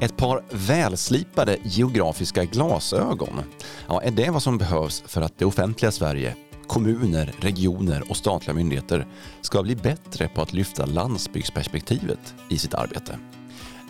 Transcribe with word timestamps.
Ett 0.00 0.16
par 0.16 0.42
välslipade 0.50 1.56
geografiska 1.62 2.44
glasögon. 2.44 3.40
Ja, 3.88 4.02
är 4.02 4.10
det 4.10 4.30
vad 4.30 4.42
som 4.42 4.58
behövs 4.58 5.02
för 5.06 5.22
att 5.22 5.38
det 5.38 5.44
offentliga 5.44 5.92
Sverige, 5.92 6.36
kommuner, 6.66 7.34
regioner 7.40 8.10
och 8.10 8.16
statliga 8.16 8.54
myndigheter 8.54 9.06
ska 9.40 9.62
bli 9.62 9.76
bättre 9.76 10.28
på 10.28 10.42
att 10.42 10.52
lyfta 10.52 10.86
landsbygdsperspektivet 10.86 12.34
i 12.48 12.58
sitt 12.58 12.74
arbete? 12.74 13.18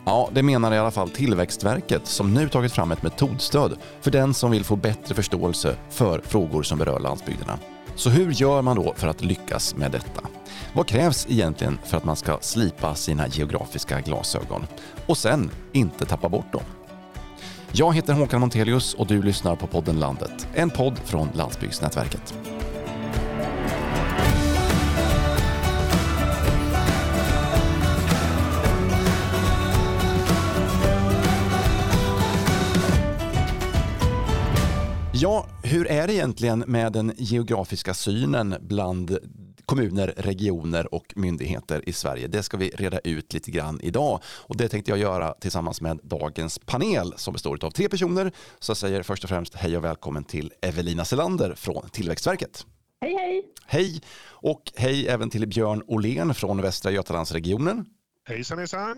Ja, 0.04 0.28
det 0.32 0.42
menar 0.42 0.72
i 0.72 0.78
alla 0.78 0.90
fall 0.90 1.10
Tillväxtverket 1.10 2.06
som 2.06 2.34
nu 2.34 2.48
tagit 2.48 2.72
fram 2.72 2.92
ett 2.92 3.02
metodstöd 3.02 3.76
för 4.00 4.10
den 4.10 4.34
som 4.34 4.50
vill 4.50 4.64
få 4.64 4.76
bättre 4.76 5.14
förståelse 5.14 5.76
för 5.90 6.20
frågor 6.24 6.62
som 6.62 6.78
berör 6.78 7.00
landsbygderna. 7.00 7.58
Så 7.94 8.10
hur 8.10 8.32
gör 8.32 8.62
man 8.62 8.76
då 8.76 8.94
för 8.96 9.08
att 9.08 9.24
lyckas 9.24 9.76
med 9.76 9.90
detta? 9.90 10.37
Vad 10.72 10.86
krävs 10.86 11.26
egentligen 11.30 11.78
för 11.84 11.96
att 11.96 12.04
man 12.04 12.16
ska 12.16 12.38
slipa 12.40 12.94
sina 12.94 13.28
geografiska 13.28 14.00
glasögon 14.00 14.66
och 15.06 15.18
sen 15.18 15.50
inte 15.72 16.04
tappa 16.04 16.28
bort 16.28 16.52
dem? 16.52 16.62
Jag 17.72 17.94
heter 17.94 18.12
Håkan 18.12 18.40
Montelius 18.40 18.94
och 18.94 19.06
du 19.06 19.22
lyssnar 19.22 19.56
på 19.56 19.66
podden 19.66 20.00
Landet, 20.00 20.48
en 20.54 20.70
podd 20.70 20.98
från 20.98 21.28
Landsbygdsnätverket. 21.34 22.34
Ja, 35.20 35.46
hur 35.62 35.86
är 35.86 36.06
det 36.06 36.14
egentligen 36.14 36.64
med 36.66 36.92
den 36.92 37.12
geografiska 37.16 37.94
synen 37.94 38.54
bland 38.60 39.18
kommuner, 39.68 40.14
regioner 40.16 40.94
och 40.94 41.12
myndigheter 41.16 41.88
i 41.88 41.92
Sverige? 41.92 42.26
Det 42.26 42.42
ska 42.42 42.56
vi 42.56 42.68
reda 42.68 42.98
ut 42.98 43.32
lite 43.32 43.50
grann 43.50 43.80
idag 43.82 44.20
och 44.24 44.56
det 44.56 44.68
tänkte 44.68 44.90
jag 44.90 44.98
göra 44.98 45.32
tillsammans 45.32 45.80
med 45.80 46.00
dagens 46.02 46.58
panel 46.58 47.14
som 47.16 47.32
består 47.32 47.64
av 47.64 47.70
tre 47.70 47.88
personer. 47.88 48.32
Så 48.58 48.70
jag 48.70 48.76
säger 48.76 49.02
först 49.02 49.24
och 49.24 49.30
främst 49.30 49.54
hej 49.54 49.76
och 49.76 49.84
välkommen 49.84 50.24
till 50.24 50.52
Evelina 50.62 51.04
Selander 51.04 51.54
från 51.54 51.88
Tillväxtverket. 51.88 52.66
Hej 53.00 53.14
hej! 53.14 53.44
Hej 53.66 54.00
och 54.24 54.62
hej 54.76 55.08
även 55.08 55.30
till 55.30 55.48
Björn 55.48 55.82
Olén 55.86 56.34
från 56.34 56.62
Västra 56.62 56.90
Götalandsregionen. 56.90 57.86
Hejsan 58.28 58.58
hejsan. 58.58 58.96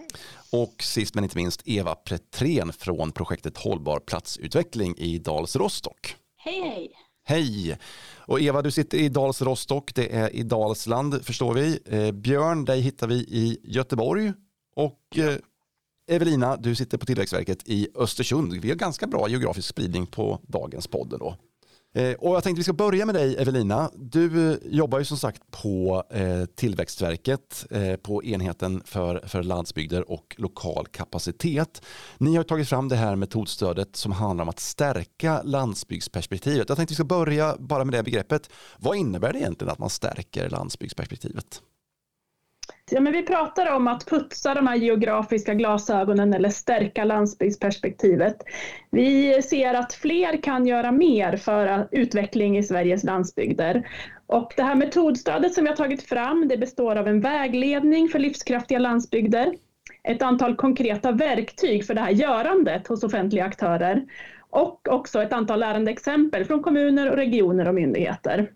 Och 0.53 0.83
sist 0.83 1.15
men 1.15 1.25
inte 1.25 1.37
minst 1.37 1.63
Eva 1.65 1.95
Petrén 1.95 2.73
från 2.73 3.13
projektet 3.13 3.57
Hållbar 3.57 4.01
platsutveckling 4.01 4.95
i 4.97 5.19
Dals 5.19 5.57
Rostock. 5.57 6.17
Hej 6.37 6.61
hej! 6.61 7.10
Hej! 7.31 7.79
Och 8.17 8.41
Eva, 8.41 8.63
du 8.63 8.71
sitter 8.71 8.99
i 8.99 9.09
Dals 9.09 9.43
Rostock, 9.43 9.95
det 9.95 10.17
är 10.17 10.37
i 10.37 10.43
Dalsland 10.43 11.25
förstår 11.25 11.55
vi. 11.55 11.79
Eh, 11.85 12.13
Björn, 12.13 12.65
dig 12.65 12.81
hittar 12.81 13.07
vi 13.07 13.15
i 13.15 13.59
Göteborg. 13.65 14.33
Och 14.77 15.19
eh, 15.19 15.37
Evelina, 16.09 16.57
du 16.57 16.75
sitter 16.75 16.99
på 16.99 17.07
Tillväxtverket 17.07 17.69
i 17.69 17.89
Östersund. 17.95 18.53
Vi 18.53 18.69
har 18.69 18.77
ganska 18.77 19.07
bra 19.07 19.29
geografisk 19.29 19.69
spridning 19.69 20.07
på 20.07 20.41
dagens 20.43 20.87
podd. 20.87 21.17
Då. 21.19 21.37
Eh, 21.95 22.13
och 22.13 22.35
jag 22.35 22.43
tänkte 22.43 22.59
vi 22.59 22.65
ska 22.65 22.73
börja 22.73 23.07
med 23.07 23.15
dig 23.15 23.37
Evelina. 23.37 23.91
Du 23.97 24.53
eh, 24.53 24.59
jobbar 24.65 24.99
ju 24.99 25.05
som 25.05 25.17
sagt 25.17 25.43
på 25.51 26.05
eh, 26.11 26.45
Tillväxtverket 26.45 27.67
på 28.03 28.25
enheten 28.25 28.83
för, 28.85 29.23
för 29.27 29.43
landsbygder 29.43 30.11
och 30.11 30.37
lokal 30.39 30.87
kapacitet. 30.87 31.83
Ni 32.19 32.37
har 32.37 32.45
tagit 32.45 32.69
fram 32.69 32.89
det 32.89 32.97
här 32.97 33.17
metodstödet 33.17 33.97
som 33.97 34.13
handlar 34.13 34.43
om 34.43 34.49
att 34.49 34.61
stärka 34.61 35.43
landsbygdsperspektivet. 35.43 36.69
Jag 36.69 36.79
tänkte 36.79 36.93
vi 36.93 36.97
ska 36.97 37.05
börja 37.05 37.57
bara 37.59 37.85
med 37.85 37.95
det 37.95 38.03
begreppet. 38.03 38.51
Vad 38.79 38.97
innebär 38.97 39.33
det 39.33 39.39
egentligen 39.39 39.73
att 39.73 39.79
man 39.79 39.91
stärker 39.91 40.51
landsbygdsperspektivet? 40.51 41.63
Ja, 42.93 43.01
men 43.01 43.13
vi 43.13 43.23
pratar 43.23 43.77
om 43.77 43.89
att 43.89 44.07
putsa 44.07 44.55
de 44.55 44.67
här 44.67 44.77
geografiska 44.77 45.55
glasögonen 45.55 46.35
eller 46.35 46.49
stärka 46.49 47.05
landsbygdsperspektivet. 47.05 48.37
Vi 48.91 49.43
ser 49.43 49.75
att 49.75 49.93
fler 49.93 50.43
kan 50.43 50.67
göra 50.67 50.93
mer 50.93 51.37
för 51.37 51.89
utveckling 51.91 52.59
i 52.59 52.63
Sveriges 52.63 53.05
landsbygder. 53.05 53.89
Och 54.27 54.53
det 54.57 54.63
här 54.63 54.75
metodstödet 54.75 55.55
som 55.55 55.65
vi 55.65 55.71
har 55.71 55.77
tagit 55.77 56.03
fram 56.03 56.49
det 56.49 56.57
består 56.57 56.97
av 56.97 57.09
en 57.09 57.21
vägledning 57.21 58.09
för 58.09 58.19
livskraftiga 58.19 58.79
landsbygder, 58.79 59.55
ett 60.03 60.23
antal 60.23 60.57
konkreta 60.57 61.13
verktyg 61.13 61.87
för 61.87 61.95
det 61.95 62.01
här 62.01 62.11
görandet 62.11 62.87
hos 62.87 63.05
offentliga 63.05 63.45
aktörer 63.45 64.05
och 64.51 64.89
också 64.89 65.23
ett 65.23 65.33
antal 65.33 65.61
lärande 65.61 65.91
exempel 65.91 66.45
från 66.45 66.63
kommuner 66.63 67.11
och 67.11 67.17
regioner 67.17 67.69
och 67.69 67.75
myndigheter. 67.75 68.51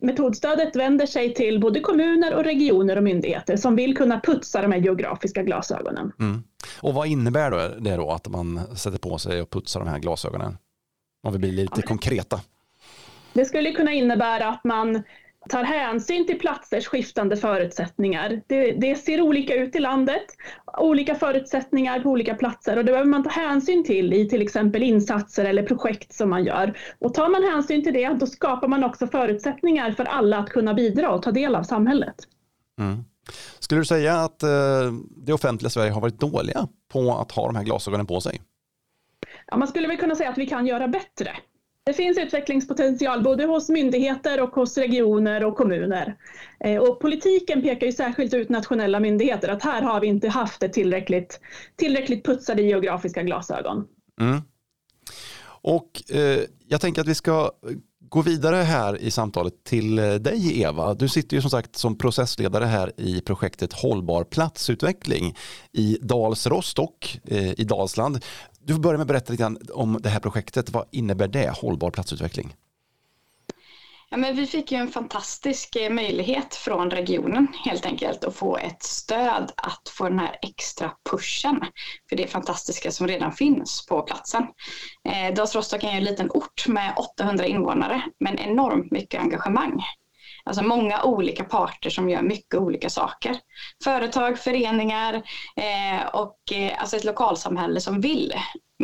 Metodstödet 0.00 0.76
vänder 0.76 1.06
sig 1.06 1.34
till 1.34 1.60
både 1.60 1.80
kommuner 1.80 2.34
och 2.34 2.44
regioner 2.44 2.96
och 2.96 3.02
myndigheter 3.02 3.56
som 3.56 3.76
vill 3.76 3.96
kunna 3.96 4.20
putsa 4.20 4.62
de 4.62 4.72
här 4.72 4.78
geografiska 4.78 5.42
glasögonen. 5.42 6.12
Mm. 6.20 6.42
Och 6.80 6.94
vad 6.94 7.06
innebär 7.06 7.50
då 7.50 7.80
det 7.80 7.96
då 7.96 8.10
att 8.10 8.28
man 8.28 8.76
sätter 8.76 8.98
på 8.98 9.18
sig 9.18 9.42
och 9.42 9.50
putsar 9.50 9.80
de 9.80 9.88
här 9.88 9.98
glasögonen? 9.98 10.58
Om 11.22 11.32
vi 11.32 11.38
blir 11.38 11.52
lite 11.52 11.80
ja, 11.80 11.86
konkreta. 11.86 12.40
Det 13.32 13.44
skulle 13.44 13.72
kunna 13.72 13.92
innebära 13.92 14.48
att 14.48 14.64
man 14.64 15.02
tar 15.48 15.64
hänsyn 15.64 16.26
till 16.26 16.38
platsers 16.38 16.86
skiftande 16.86 17.36
förutsättningar. 17.36 18.40
Det, 18.46 18.72
det, 18.72 18.96
ser 18.96 19.20
olika 19.20 19.54
ut 19.54 19.76
i 19.76 19.78
landet, 19.78 20.24
olika 20.78 21.14
förutsättningar 21.14 22.00
på 22.00 22.10
olika 22.10 22.34
platser 22.34 22.76
och 22.76 22.84
det 22.84 22.92
behöver 22.92 23.10
man 23.10 23.22
ta 23.22 23.30
hänsyn 23.30 23.84
till 23.84 24.12
i 24.12 24.28
till 24.28 24.42
exempel 24.42 24.82
insatser 24.82 25.44
eller 25.44 25.62
projekt 25.62 26.14
som 26.14 26.30
man 26.30 26.44
gör. 26.44 26.78
Och 26.98 27.14
tar 27.14 27.28
man 27.28 27.42
hänsyn 27.42 27.84
till 27.84 27.92
det, 27.92 28.08
då 28.08 28.26
skapar 28.26 28.68
man 28.68 28.84
också 28.84 29.06
förutsättningar 29.06 29.92
för 29.92 30.04
alla 30.04 30.38
att 30.38 30.50
kunna 30.50 30.74
bidra 30.74 31.10
och 31.10 31.22
ta 31.22 31.30
del 31.30 31.54
av 31.54 31.62
samhället. 31.62 32.16
Mm. 32.80 33.04
Skulle 33.58 33.80
du 33.80 33.84
säga 33.84 34.14
att 34.14 34.42
eh, 34.42 34.48
det 35.16 35.32
offentliga 35.32 35.70
Sverige 35.70 35.90
har 35.90 36.00
varit 36.00 36.20
dåliga 36.20 36.68
på 36.92 37.14
att 37.14 37.32
ha 37.32 37.46
de 37.46 37.56
här 37.56 37.64
glasögonen 37.64 38.06
på 38.06 38.20
sig? 38.20 38.40
Ja, 39.46 39.56
man 39.56 39.68
skulle 39.68 39.88
väl 39.88 39.96
kunna 39.96 40.14
säga 40.14 40.30
att 40.30 40.38
vi 40.38 40.46
kan 40.46 40.66
göra 40.66 40.88
bättre. 40.88 41.36
Det 41.86 41.92
finns 41.92 42.18
utvecklingspotential 42.18 43.22
både 43.22 43.44
hos 43.44 43.68
myndigheter 43.68 44.40
och 44.40 44.54
hos 44.54 44.78
regioner 44.78 45.44
och 45.44 45.56
kommuner. 45.56 46.16
Eh, 46.60 46.82
och 46.82 47.00
politiken 47.00 47.62
pekar 47.62 47.86
ju 47.86 47.92
särskilt 47.92 48.34
ut 48.34 48.48
nationella 48.48 49.00
myndigheter 49.00 49.48
att 49.48 49.62
här 49.62 49.82
har 49.82 50.00
vi 50.00 50.06
inte 50.06 50.28
haft 50.28 50.62
ett 50.62 50.72
tillräckligt, 50.72 51.40
tillräckligt 51.76 52.24
putsade 52.24 52.62
geografiska 52.62 53.22
glasögon. 53.22 53.86
Mm. 54.20 54.40
Och 55.46 56.12
eh, 56.12 56.40
jag 56.68 56.80
tänker 56.80 57.00
att 57.00 57.08
vi 57.08 57.14
ska 57.14 57.50
gå 58.14 58.22
vidare 58.22 58.56
här 58.56 58.98
i 58.98 59.10
samtalet 59.10 59.64
till 59.64 59.98
eh, 59.98 60.14
dig 60.14 60.60
Eva. 60.62 60.94
Du 60.94 61.08
sitter 61.08 61.36
ju 61.36 61.40
som 61.40 61.50
sagt 61.50 61.76
som 61.76 61.98
processledare 61.98 62.64
här 62.64 62.92
i 62.96 63.20
projektet 63.20 63.72
Hållbar 63.72 64.24
platsutveckling 64.24 65.36
i 65.72 65.98
Dals 66.00 66.46
Rostock 66.46 67.20
eh, 67.24 67.60
i 67.60 67.64
Dalsland. 67.64 68.24
Du 68.64 68.72
får 68.72 68.80
börja 68.80 68.98
med 68.98 69.02
att 69.02 69.08
berätta 69.08 69.32
lite 69.32 69.42
grann 69.42 69.58
om 69.72 69.98
det 70.02 70.08
här 70.08 70.20
projektet. 70.20 70.70
Vad 70.70 70.84
innebär 70.90 71.28
det, 71.28 71.50
hållbar 71.50 71.90
platsutveckling? 71.90 72.54
Ja, 74.14 74.18
men 74.18 74.36
vi 74.36 74.46
fick 74.46 74.72
ju 74.72 74.78
en 74.78 74.88
fantastisk 74.88 75.76
eh, 75.76 75.90
möjlighet 75.90 76.54
från 76.54 76.90
regionen 76.90 77.48
helt 77.64 77.86
enkelt 77.86 78.24
att 78.24 78.36
få 78.36 78.56
ett 78.56 78.82
stöd 78.82 79.52
att 79.56 79.88
få 79.88 80.08
den 80.08 80.18
här 80.18 80.36
extra 80.42 80.90
pushen 81.10 81.60
för 82.08 82.16
det 82.16 82.26
fantastiska 82.26 82.90
som 82.90 83.08
redan 83.08 83.32
finns 83.32 83.86
på 83.86 84.02
platsen. 84.02 84.46
Eh, 85.08 85.34
Dals 85.34 85.54
Rostock 85.54 85.84
är 85.84 85.88
en 85.88 86.04
liten 86.04 86.30
ort 86.30 86.68
med 86.68 86.94
800 86.96 87.46
invånare 87.46 88.02
men 88.20 88.38
enormt 88.38 88.90
mycket 88.90 89.20
engagemang. 89.20 89.82
Alltså 90.44 90.64
många 90.64 91.02
olika 91.02 91.44
parter 91.44 91.90
som 91.90 92.10
gör 92.10 92.22
mycket 92.22 92.60
olika 92.60 92.90
saker. 92.90 93.36
Företag, 93.84 94.38
föreningar 94.38 95.14
eh, 95.56 96.06
och 96.12 96.38
eh, 96.52 96.80
alltså 96.80 96.96
ett 96.96 97.04
lokalsamhälle 97.04 97.80
som 97.80 98.00
vill. 98.00 98.32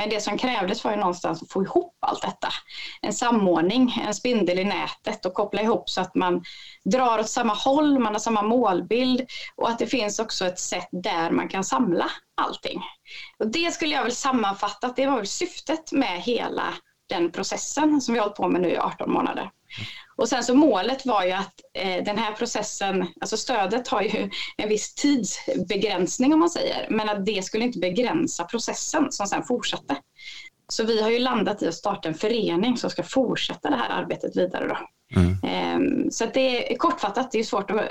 Men 0.00 0.11
det 0.11 0.21
som 0.21 0.38
krävdes 0.38 0.84
var 0.84 0.91
ju 0.91 0.97
någonstans 0.97 1.43
att 1.43 1.53
få 1.53 1.62
ihop 1.62 1.99
allt 2.00 2.22
detta. 2.22 2.49
En 3.03 3.12
samordning, 3.12 4.03
en 4.06 4.15
spindel 4.15 4.59
i 4.59 4.65
nätet 4.65 5.27
och 5.27 5.34
koppla 5.34 5.62
ihop 5.62 5.91
så 5.91 6.00
att 6.00 6.15
man 6.15 6.44
drar 6.84 7.19
åt 7.19 7.28
samma 7.28 7.55
håll, 7.55 7.99
man 7.99 8.12
har 8.12 8.21
samma 8.21 8.43
målbild 8.43 9.27
och 9.56 9.69
att 9.69 9.78
det 9.78 9.87
finns 9.87 10.19
också 10.19 10.47
ett 10.47 10.59
sätt 10.59 10.88
där 10.93 11.31
man 11.31 11.49
kan 11.49 11.65
samla 11.65 12.11
allting. 12.37 12.82
Och 13.38 13.47
det 13.47 13.75
skulle 13.75 13.94
jag 13.94 14.02
väl 14.02 14.12
sammanfatta 14.12 14.87
att 14.87 14.97
det 14.97 15.06
var 15.06 15.17
väl 15.17 15.26
syftet 15.26 15.93
med 15.93 16.20
hela 16.23 16.75
den 17.08 17.32
processen 17.32 18.00
som 18.00 18.14
vi 18.14 18.19
har 18.19 18.25
hållit 18.26 18.37
på 18.37 18.49
med 18.49 18.61
nu 18.61 18.70
i 18.70 18.79
18 18.79 19.12
månader. 19.12 19.50
Och 20.17 20.28
sen 20.28 20.44
så 20.44 20.55
målet 20.55 21.06
var 21.06 21.25
ju 21.25 21.32
att 21.32 21.55
eh, 21.75 22.05
den 22.05 22.19
här 22.19 22.32
processen, 22.32 23.06
alltså 23.20 23.37
stödet 23.37 23.88
har 23.88 24.02
ju 24.02 24.31
en 24.56 24.69
viss 24.69 24.94
tidsbegränsning 24.94 26.32
om 26.32 26.40
man 26.40 26.50
säger, 26.50 26.87
men 26.90 27.08
att 27.08 27.26
det 27.26 27.44
skulle 27.44 27.64
inte 27.64 27.78
begränsa 27.78 28.44
processen 28.44 29.12
som 29.12 29.26
sen 29.26 29.43
fortsatte. 29.43 29.96
Så 30.69 30.84
vi 30.84 31.02
har 31.02 31.11
ju 31.11 31.19
landat 31.19 31.62
i 31.62 31.69
att 31.69 31.75
starta 31.75 32.08
en 32.08 32.14
förening 32.14 32.76
som 32.76 32.90
ska 32.90 33.02
fortsätta 33.02 33.70
det 33.70 33.76
här 33.76 34.02
arbetet 34.02 34.37
vidare. 34.37 34.69
Då. 34.69 34.76
Mm. 35.20 35.32
Eh, 35.44 36.11
så 36.11 36.25
att 36.25 36.34
det 36.34 36.72
är 36.72 36.76
kortfattat, 36.76 37.32
det 37.32 37.38
är 37.38 37.44
svårt 37.44 37.70
att 37.70 37.82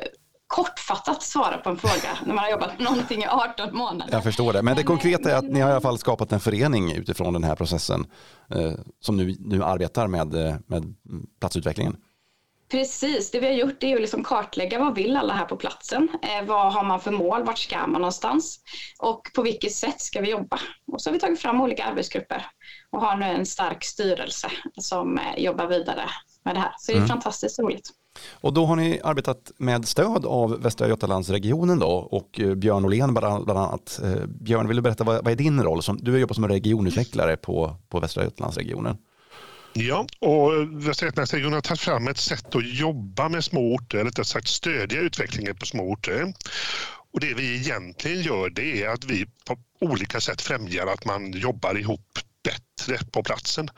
kortfattat 0.50 1.24
svara 1.24 1.58
på 1.58 1.70
en 1.70 1.78
fråga 1.78 2.18
när 2.26 2.34
man 2.34 2.44
har 2.44 2.52
jobbat 2.52 2.78
med 2.78 2.84
någonting 2.84 3.22
i 3.22 3.28
18 3.28 3.78
månader. 3.78 4.14
Jag 4.14 4.24
förstår 4.24 4.54
det, 4.54 4.62
men 4.62 4.76
det 4.76 4.84
konkreta 4.84 5.32
är 5.32 5.36
att 5.36 5.50
ni 5.50 5.60
har 5.60 5.70
i 5.70 5.72
alla 5.72 5.82
fall 5.82 5.98
skapat 5.98 6.32
en 6.32 6.40
förening 6.40 6.92
utifrån 6.92 7.34
den 7.34 7.44
här 7.44 7.56
processen 7.56 8.08
eh, 8.56 8.72
som 9.00 9.18
nu, 9.18 9.36
nu 9.40 9.64
arbetar 9.64 10.08
med, 10.08 10.48
eh, 10.48 10.56
med 10.68 10.96
platsutvecklingen. 11.40 11.98
Precis, 12.72 13.32
det 13.32 13.40
vi 13.40 13.46
har 13.46 13.54
gjort 13.54 13.84
är 13.84 13.96
att 13.96 14.02
liksom 14.02 14.24
kartlägga 14.24 14.80
vad 14.80 14.96
vill 14.96 15.18
alla 15.18 15.34
här 15.34 15.46
på 15.46 15.56
platsen? 15.56 16.10
Eh, 16.22 16.46
vad 16.46 16.74
har 16.74 16.84
man 16.84 17.00
för 17.00 17.12
mål? 17.12 17.44
Vart 17.44 17.58
ska 17.58 17.88
man 17.88 18.02
någonstans? 18.02 18.60
Och 19.00 19.32
på 19.36 19.42
vilket 19.42 19.74
sätt 19.74 20.02
ska 20.02 20.22
vi 20.22 20.30
jobba? 20.30 20.60
Och 20.92 21.02
så 21.02 21.10
har 21.10 21.14
vi 21.14 21.20
tagit 21.20 21.40
fram 21.40 21.62
olika 21.62 21.86
arbetsgrupper 21.86 22.46
och 22.90 23.02
har 23.02 23.18
nu 23.18 23.26
en 23.26 23.46
stark 23.46 23.84
styrelse 23.84 24.52
som 24.78 25.18
eh, 25.18 25.44
jobbar 25.44 25.68
vidare 25.68 26.10
med 26.46 26.56
det 26.56 26.60
här. 26.60 26.74
Så 26.78 26.92
det 26.92 26.96
är 26.96 26.98
mm. 26.98 27.10
fantastiskt 27.10 27.60
roligt. 27.60 27.90
Och 28.32 28.54
då 28.54 28.66
har 28.66 28.76
ni 28.76 29.00
arbetat 29.04 29.52
med 29.58 29.88
stöd 29.88 30.26
av 30.26 30.62
Västra 30.62 30.88
Götalandsregionen 30.88 31.80
då 31.80 31.88
och 31.88 32.40
eh, 32.40 32.56
Björn 32.56 32.86
Åhlén 32.86 33.14
bland 33.14 33.50
annat. 33.50 34.00
Eh, 34.04 34.26
Björn, 34.26 34.68
vill 34.68 34.76
du 34.76 34.82
berätta 34.82 35.04
vad, 35.04 35.24
vad 35.24 35.32
är 35.32 35.36
din 35.36 35.64
roll? 35.64 35.84
Som, 35.84 35.98
du 35.98 36.20
jobbar 36.20 36.34
som 36.34 36.48
regionutvecklare 36.48 37.38
på, 37.38 37.76
på 37.90 38.00
Västra 38.00 38.24
Götalandsregionen. 38.24 38.98
Ja, 39.74 40.06
och 40.20 40.52
Västra 40.88 41.06
Götalandsregionen 41.06 41.54
har 41.54 41.62
tagit 41.62 41.82
fram 41.82 42.08
ett 42.08 42.18
sätt 42.18 42.56
att 42.56 42.74
jobba 42.80 43.30
med 43.30 43.44
små 43.44 43.74
orter, 43.74 43.98
eller 43.98 44.10
rättare 44.10 44.26
sagt 44.26 44.48
stödja 44.48 45.02
utvecklingen 45.02 45.56
på 45.56 45.66
små 45.66 45.92
orter. 45.92 46.34
Och 47.14 47.20
det 47.20 47.34
vi 47.34 47.56
egentligen 47.56 48.22
gör 48.22 48.50
det 48.50 48.84
är 48.84 48.90
att 48.90 49.04
vi 49.04 49.26
på 49.26 49.58
olika 49.82 50.22
sätt 50.22 50.42
främjar 50.42 50.88
att 50.88 51.06
man 51.06 51.32
jobbar 51.32 51.78
ihop 51.78 52.20
bättre 52.50 52.98
på 53.12 53.24
platsen. 53.24 53.70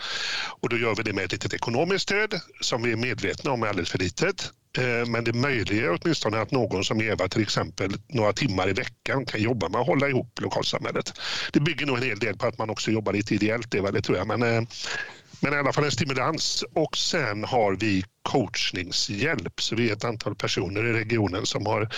Och 0.61 0.69
då 0.69 0.77
gör 0.77 0.95
vi 0.95 1.03
det 1.03 1.13
med 1.13 1.23
ett 1.25 1.31
litet 1.31 1.53
ekonomiskt 1.53 2.03
stöd 2.03 2.39
som 2.61 2.81
vi 2.81 2.91
är 2.91 2.95
medvetna 2.95 3.51
om 3.51 3.63
är 3.63 3.67
alldeles 3.67 3.91
för 3.91 3.99
litet. 3.99 4.51
Eh, 4.77 5.05
men 5.07 5.23
det 5.23 5.33
möjliggör 5.33 5.99
åtminstone 6.01 6.41
att 6.41 6.51
någon 6.51 6.83
som 6.83 7.01
Eva 7.01 7.27
till 7.27 7.41
exempel 7.41 7.93
några 8.07 8.33
timmar 8.33 8.69
i 8.69 8.73
veckan 8.73 9.25
kan 9.25 9.41
jobba 9.41 9.69
med 9.69 9.81
att 9.81 9.87
hålla 9.87 10.09
ihop 10.09 10.41
lokalsamhället. 10.41 11.13
Det 11.53 11.59
bygger 11.59 11.85
nog 11.85 11.97
en 11.97 12.03
hel 12.03 12.19
del 12.19 12.37
på 12.37 12.47
att 12.47 12.57
man 12.57 12.69
också 12.69 12.91
jobbar 12.91 13.13
lite 13.13 13.35
ideellt, 13.35 13.71
det, 13.71 13.91
det 13.91 14.01
tror 14.01 14.17
jag. 14.17 14.27
Men, 14.27 14.43
eh, 14.43 14.61
men 15.39 15.53
i 15.53 15.57
alla 15.57 15.73
fall 15.73 15.83
en 15.83 15.91
stimulans. 15.91 16.63
Och 16.73 16.97
sen 16.97 17.43
har 17.43 17.75
vi 17.75 18.03
coachningshjälp. 18.21 19.61
Så 19.61 19.75
vi 19.75 19.89
är 19.89 19.93
ett 19.93 20.03
antal 20.03 20.35
personer 20.35 20.85
i 20.85 20.93
regionen 20.93 21.45
som 21.45 21.65
har 21.65 21.89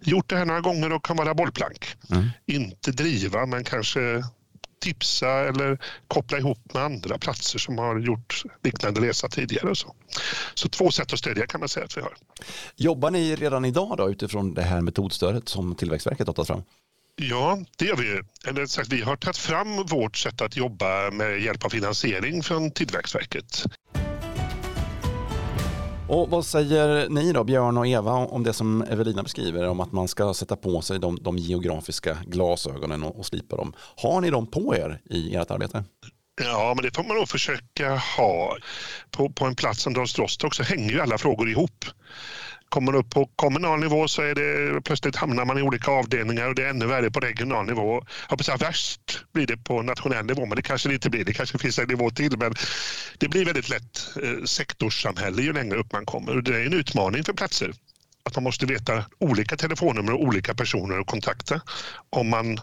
gjort 0.00 0.28
det 0.28 0.36
här 0.36 0.44
några 0.44 0.60
gånger 0.60 0.92
och 0.92 1.04
kan 1.04 1.16
vara 1.16 1.34
bollplank. 1.34 1.96
Mm. 2.10 2.28
Inte 2.46 2.92
driva 2.92 3.46
men 3.46 3.64
kanske 3.64 4.22
tipsa 4.82 5.28
eller 5.28 5.78
koppla 6.08 6.38
ihop 6.38 6.74
med 6.74 6.82
andra 6.82 7.18
platser 7.18 7.58
som 7.58 7.78
har 7.78 7.98
gjort 7.98 8.42
liknande 8.62 9.00
resa 9.00 9.28
tidigare. 9.28 9.74
så. 9.74 9.94
så 10.54 10.68
två 10.68 10.90
sätt 10.90 11.12
att 11.12 11.18
stödja 11.18 11.46
kan 11.46 11.60
man 11.60 11.68
säga 11.68 11.84
att 11.84 11.96
vi 11.96 12.00
har. 12.00 12.14
Jobbar 12.76 13.10
ni 13.10 13.36
redan 13.36 13.64
idag 13.64 13.94
då 13.96 14.10
utifrån 14.10 14.54
det 14.54 14.62
här 14.62 14.80
metodstödet 14.80 15.48
som 15.48 15.74
Tillväxtverket 15.74 16.26
har 16.26 16.34
tagit 16.34 16.46
fram? 16.46 16.62
Ja, 17.16 17.58
det 17.76 17.84
gör 17.84 17.96
vi. 17.96 18.20
Eller 18.48 18.66
sagt, 18.66 18.92
vi 18.92 19.02
har 19.02 19.16
tagit 19.16 19.36
fram 19.36 19.86
vårt 19.86 20.16
sätt 20.16 20.40
att 20.40 20.56
jobba 20.56 21.10
med 21.10 21.40
hjälp 21.42 21.64
av 21.64 21.68
finansiering 21.68 22.42
från 22.42 22.70
Tillväxtverket. 22.70 23.64
Och 26.08 26.30
vad 26.30 26.46
säger 26.46 27.08
ni 27.08 27.32
då, 27.32 27.44
Björn 27.44 27.78
och 27.78 27.86
Eva, 27.86 28.12
om 28.12 28.42
det 28.42 28.52
som 28.52 28.82
Evelina 28.82 29.22
beskriver 29.22 29.68
om 29.68 29.80
att 29.80 29.92
man 29.92 30.08
ska 30.08 30.34
sätta 30.34 30.56
på 30.56 30.80
sig 30.80 30.98
de, 30.98 31.18
de 31.22 31.38
geografiska 31.38 32.18
glasögonen 32.26 33.02
och, 33.02 33.18
och 33.18 33.26
slipa 33.26 33.56
dem. 33.56 33.72
Har 33.96 34.20
ni 34.20 34.30
dem 34.30 34.46
på 34.46 34.76
er 34.76 35.00
i 35.10 35.34
ert 35.34 35.50
arbete? 35.50 35.84
Ja, 36.42 36.72
men 36.76 36.84
det 36.84 36.96
får 36.96 37.04
man 37.04 37.16
nog 37.16 37.28
försöka 37.28 37.96
ha. 37.96 38.56
På, 39.10 39.30
på 39.30 39.44
en 39.44 39.54
plats 39.54 39.82
som 39.82 39.94
Dals 39.94 40.16
så 40.52 40.62
hänger 40.62 40.90
ju 40.90 41.00
alla 41.00 41.18
frågor 41.18 41.50
ihop. 41.50 41.84
Kommer 42.72 42.94
upp 42.94 43.10
på 43.10 43.26
kommunal 43.36 43.80
nivå 43.80 44.08
så 44.08 44.22
är 44.22 44.34
det 44.34 44.80
plötsligt 44.80 45.16
hamnar 45.16 45.44
man 45.44 45.58
i 45.58 45.62
olika 45.62 45.90
avdelningar 45.90 46.48
och 46.48 46.54
det 46.54 46.64
är 46.64 46.70
ännu 46.70 46.86
värre 46.86 47.10
på 47.10 47.20
regional 47.20 47.66
nivå. 47.66 48.04
Jag 48.28 48.38
på 48.38 48.44
säga, 48.44 48.56
värst 48.56 49.24
blir 49.32 49.46
det 49.46 49.56
på 49.56 49.82
nationell 49.82 50.26
nivå, 50.26 50.46
men 50.46 50.56
det 50.56 50.62
kanske 50.62 50.88
det 50.88 50.94
inte 50.94 51.10
blir. 51.10 51.24
Det 51.24 51.32
kanske 51.32 51.58
finns 51.58 51.78
en 51.78 51.88
nivå 51.88 52.10
till, 52.10 52.38
men 52.38 52.54
det 53.18 53.28
blir 53.28 53.44
väldigt 53.44 53.68
lätt 53.68 54.16
eh, 54.22 54.44
sektorssamhälle 54.44 55.42
ju 55.42 55.52
längre 55.52 55.78
upp 55.78 55.92
man 55.92 56.06
kommer. 56.06 56.36
Och 56.36 56.42
det 56.42 56.56
är 56.56 56.66
en 56.66 56.72
utmaning 56.72 57.24
för 57.24 57.32
platser 57.32 57.72
att 58.22 58.36
man 58.36 58.44
måste 58.44 58.66
veta 58.66 59.04
olika 59.18 59.56
telefonnummer 59.56 60.12
och 60.12 60.22
olika 60.22 60.54
personer 60.54 61.00
att 61.00 61.06
kontakta 61.06 61.60
om 62.10 62.28
man 62.28 62.60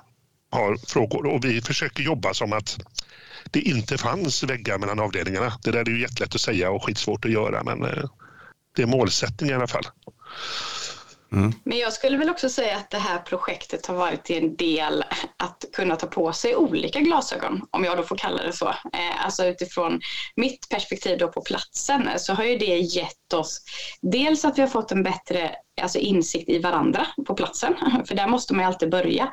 har 0.52 0.78
frågor. 0.88 1.26
Och 1.26 1.46
vi 1.46 1.62
försöker 1.62 2.04
jobba 2.04 2.34
som 2.34 2.54
att 2.54 2.80
det 3.52 3.62
inte 3.62 3.98
fanns 3.98 4.44
väggar 4.44 4.78
mellan 4.78 5.00
avdelningarna. 5.00 5.54
Det 5.64 5.72
där 5.72 5.80
är 5.80 5.90
ju 5.90 6.02
jättelätt 6.02 6.36
att 6.36 6.42
säga 6.42 6.72
och 6.72 6.86
skitsvårt 6.86 7.26
att 7.26 7.32
göra, 7.32 7.64
men 7.64 7.84
eh, 7.84 8.04
det 8.80 8.84
är 8.84 8.88
målsättningen 8.88 9.54
i 9.54 9.56
alla 9.56 9.68
fall. 9.68 9.86
Mm. 11.32 11.54
Men 11.64 11.78
jag 11.78 11.94
skulle 11.94 12.18
väl 12.18 12.30
också 12.30 12.50
säga 12.50 12.78
att 12.78 12.90
det 12.90 12.98
här 12.98 13.20
projektet 13.20 13.86
har 13.86 13.96
varit 13.96 14.30
en 14.30 14.56
del 14.56 15.04
att 15.38 15.66
kunna 15.74 15.96
ta 15.96 16.08
på 16.08 16.34
sig 16.34 16.56
olika 16.56 17.00
glasögon, 17.00 17.62
om 17.72 17.84
jag 17.84 17.98
då 17.98 18.04
får 18.04 18.16
kalla 18.18 18.44
det 18.44 18.54
så. 18.54 18.68
Eh, 18.70 19.26
alltså 19.26 19.46
utifrån 19.46 20.02
mitt 20.36 20.70
perspektiv 20.70 21.18
då 21.18 21.28
på 21.28 21.42
platsen 21.42 22.10
så 22.18 22.34
har 22.34 22.44
ju 22.44 22.58
det 22.58 22.78
gett 22.78 23.34
oss 23.34 23.62
dels 24.02 24.46
att 24.46 24.58
vi 24.58 24.62
har 24.62 24.70
fått 24.70 24.92
en 24.92 25.04
bättre 25.04 25.52
alltså 25.82 26.00
insikt 26.00 26.50
i 26.50 26.60
varandra 26.60 27.08
på 27.28 27.36
platsen, 27.36 27.76
för 28.08 28.16
där 28.16 28.28
måste 28.28 28.54
man 28.54 28.64
ju 28.64 28.68
alltid 28.68 28.90
börja. 28.90 29.32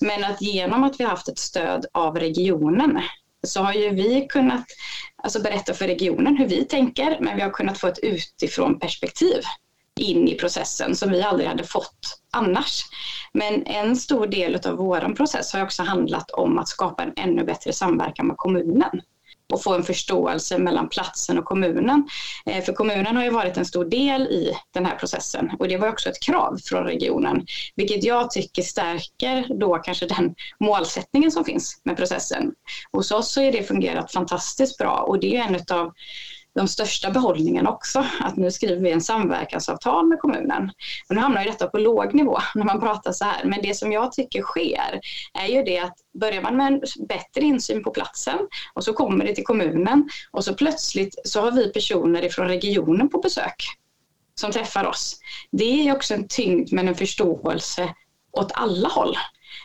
Men 0.00 0.24
att 0.24 0.42
genom 0.42 0.84
att 0.84 1.00
vi 1.00 1.04
har 1.04 1.10
haft 1.10 1.28
ett 1.28 1.38
stöd 1.38 1.86
av 1.92 2.18
regionen 2.18 3.00
så 3.46 3.62
har 3.62 3.72
ju 3.72 3.90
vi 3.90 4.26
kunnat 4.28 4.64
alltså 5.22 5.42
berätta 5.42 5.74
för 5.74 5.86
regionen 5.86 6.36
hur 6.36 6.48
vi 6.48 6.64
tänker, 6.64 7.18
men 7.20 7.36
vi 7.36 7.42
har 7.42 7.50
kunnat 7.50 7.78
få 7.78 7.86
ett 7.86 7.98
utifrån 7.98 8.80
perspektiv 8.80 9.42
in 10.00 10.28
i 10.28 10.34
processen 10.34 10.96
som 10.96 11.10
vi 11.10 11.22
aldrig 11.22 11.48
hade 11.48 11.64
fått 11.64 12.20
annars. 12.32 12.82
Men 13.32 13.66
en 13.66 13.96
stor 13.96 14.26
del 14.26 14.54
av 14.66 14.76
vår 14.76 15.14
process 15.14 15.52
har 15.52 15.62
också 15.62 15.82
handlat 15.82 16.30
om 16.30 16.58
att 16.58 16.68
skapa 16.68 17.02
en 17.02 17.12
ännu 17.16 17.44
bättre 17.44 17.72
samverkan 17.72 18.26
med 18.26 18.36
kommunen 18.36 19.00
och 19.52 19.62
få 19.62 19.74
en 19.74 19.82
förståelse 19.82 20.58
mellan 20.58 20.88
platsen 20.88 21.38
och 21.38 21.44
kommunen. 21.44 22.08
Eh, 22.46 22.64
för 22.64 22.72
kommunen 22.72 23.16
har 23.16 23.24
ju 23.24 23.30
varit 23.30 23.56
en 23.56 23.64
stor 23.64 23.84
del 23.84 24.22
i 24.22 24.52
den 24.74 24.86
här 24.86 24.96
processen 24.96 25.50
och 25.58 25.68
det 25.68 25.76
var 25.76 25.88
också 25.88 26.08
ett 26.08 26.22
krav 26.22 26.58
från 26.64 26.84
regionen, 26.84 27.46
vilket 27.76 28.04
jag 28.04 28.30
tycker 28.30 28.62
stärker 28.62 29.58
då 29.60 29.78
kanske 29.78 30.06
den 30.06 30.34
målsättningen 30.60 31.30
som 31.30 31.44
finns 31.44 31.80
med 31.84 31.96
processen. 31.96 32.52
Hos 32.92 33.10
oss 33.10 33.32
så 33.32 33.44
har 33.44 33.52
det 33.52 33.62
fungerat 33.62 34.12
fantastiskt 34.12 34.78
bra 34.78 35.04
och 35.08 35.20
det 35.20 35.36
är 35.36 35.44
en 35.44 35.78
av 35.78 35.92
de 36.58 36.68
största 36.68 37.10
behållningarna 37.10 37.70
också, 37.70 38.04
att 38.20 38.36
nu 38.36 38.50
skriver 38.50 38.82
vi 38.82 38.90
en 38.90 39.00
samverkansavtal 39.00 40.06
med 40.06 40.18
kommunen. 40.18 40.70
Och 41.08 41.14
nu 41.14 41.20
hamnar 41.20 41.44
ju 41.44 41.50
detta 41.50 41.66
på 41.66 41.78
låg 41.78 42.14
nivå 42.14 42.38
när 42.54 42.64
man 42.64 42.80
pratar 42.80 43.12
så 43.12 43.24
här, 43.24 43.44
men 43.44 43.62
det 43.62 43.74
som 43.74 43.92
jag 43.92 44.12
tycker 44.12 44.42
sker 44.42 45.00
är 45.34 45.46
ju 45.46 45.62
det 45.62 45.78
att 45.78 45.94
börjar 46.20 46.42
man 46.42 46.56
med 46.56 46.66
en 46.66 47.06
bättre 47.08 47.40
insyn 47.40 47.84
på 47.84 47.90
platsen 47.90 48.38
och 48.74 48.84
så 48.84 48.92
kommer 48.92 49.24
det 49.24 49.34
till 49.34 49.44
kommunen 49.44 50.08
och 50.30 50.44
så 50.44 50.54
plötsligt 50.54 51.14
så 51.24 51.40
har 51.40 51.50
vi 51.50 51.72
personer 51.72 52.24
ifrån 52.24 52.48
regionen 52.48 53.08
på 53.08 53.18
besök 53.18 53.64
som 54.34 54.52
träffar 54.52 54.84
oss. 54.84 55.20
Det 55.50 55.88
är 55.88 55.96
också 55.96 56.14
en 56.14 56.28
tyngd 56.28 56.72
men 56.72 56.88
en 56.88 56.94
förståelse 56.94 57.94
åt 58.32 58.52
alla 58.54 58.88
håll. 58.88 59.16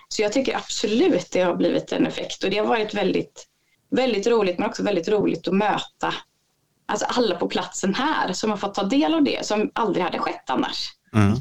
Så 0.07 0.21
jag 0.21 0.33
tycker 0.33 0.55
absolut 0.55 1.31
det 1.31 1.41
har 1.41 1.55
blivit 1.55 1.91
en 1.91 2.07
effekt 2.07 2.43
och 2.43 2.49
det 2.49 2.57
har 2.57 2.65
varit 2.65 2.93
väldigt, 2.93 3.47
väldigt 3.89 4.27
roligt 4.27 4.59
men 4.59 4.69
också 4.69 4.83
väldigt 4.83 5.07
roligt 5.07 5.47
att 5.47 5.53
möta 5.53 6.13
alltså 6.85 7.05
alla 7.09 7.35
på 7.35 7.47
platsen 7.47 7.95
här 7.95 8.33
som 8.33 8.49
har 8.49 8.57
fått 8.57 8.73
ta 8.73 8.83
del 8.83 9.13
av 9.13 9.23
det 9.23 9.45
som 9.45 9.71
aldrig 9.75 10.03
hade 10.03 10.19
skett 10.19 10.49
annars. 10.49 10.89
Mm. 11.13 11.37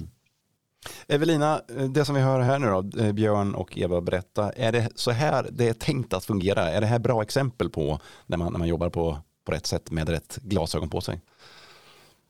Evelina, 1.08 1.60
det 1.94 2.04
som 2.04 2.14
vi 2.14 2.20
hör 2.20 2.40
här 2.40 2.58
nu 2.58 2.66
då, 2.66 3.02
eh, 3.02 3.12
Björn 3.12 3.54
och 3.54 3.78
Eva 3.78 4.00
berätta, 4.00 4.52
är 4.52 4.72
det 4.72 4.88
så 4.94 5.10
här 5.10 5.48
det 5.52 5.68
är 5.68 5.74
tänkt 5.74 6.14
att 6.14 6.24
fungera? 6.24 6.70
Är 6.70 6.80
det 6.80 6.86
här 6.86 6.98
bra 6.98 7.22
exempel 7.22 7.70
på 7.70 8.00
när 8.26 8.36
man, 8.36 8.52
när 8.52 8.58
man 8.58 8.68
jobbar 8.68 8.88
på, 8.88 9.18
på 9.44 9.52
rätt 9.52 9.66
sätt 9.66 9.90
med 9.90 10.08
rätt 10.08 10.38
glasögon 10.42 10.90
på 10.90 11.00
sig? 11.00 11.20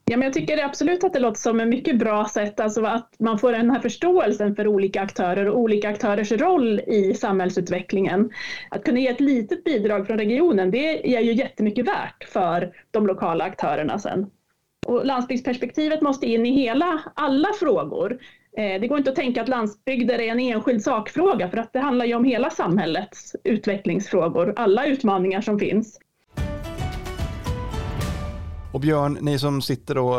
Ja, 0.04 0.16
men 0.16 0.23
jag 0.23 0.32
tycker 0.32 0.64
absolut 0.64 1.04
att 1.04 1.12
det 1.12 1.18
låter 1.18 1.40
som 1.40 1.61
ett 1.61 1.68
mycket 1.68 1.99
bra 1.99 2.28
sätt, 2.28 2.61
alltså 2.61 2.85
att 2.85 3.14
man 3.18 3.38
får 3.38 3.52
den 3.52 3.71
här 3.71 3.80
förståelsen 3.80 4.56
för 4.56 4.66
olika 4.66 5.00
aktörer 5.00 5.49
och 5.49 5.59
olika 5.59 5.88
aktörers 5.88 6.32
roll 6.32 6.80
i 6.87 7.14
samhällsutvecklingen. 7.14 8.30
Att 8.71 8.85
kunna 8.85 8.99
ge 8.99 9.09
ett 9.09 9.21
litet 9.21 9.64
bidrag 9.64 10.06
från 10.06 10.18
regionen, 10.18 10.71
det 10.71 11.16
är 11.16 11.21
ju 11.21 11.32
jättemycket 11.32 11.88
värt 11.88 12.25
för 12.28 12.73
de 12.90 13.06
lokala 13.06 13.44
aktörerna 13.44 13.99
sen. 13.99 14.26
Och 14.87 15.06
landsbygdsperspektivet 15.06 16.00
måste 16.00 16.26
in 16.26 16.47
i 16.47 16.50
hela, 16.50 17.00
alla 17.14 17.49
frågor. 17.61 18.18
Eh, 18.56 18.80
det 18.80 18.88
går 18.88 18.99
inte 18.99 19.11
att 19.11 19.16
tänka 19.16 19.42
att 19.42 19.49
landsbygder 19.49 20.21
är 20.21 20.28
en 20.28 20.40
enskild 20.40 20.82
sakfråga 20.82 21.49
för 21.49 21.56
att 21.56 21.73
det 21.73 21.80
handlar 21.80 22.04
ju 22.04 22.14
om 22.14 22.25
hela 22.25 22.50
samhällets 22.50 23.37
utvecklingsfrågor, 23.44 24.52
alla 24.56 24.87
utmaningar 24.87 25.40
som 25.40 25.59
finns. 25.59 25.99
Och 28.73 28.81
Björn, 28.81 29.19
ni 29.21 29.38
som 29.38 29.62
sitter 29.62 29.95
då 29.95 30.14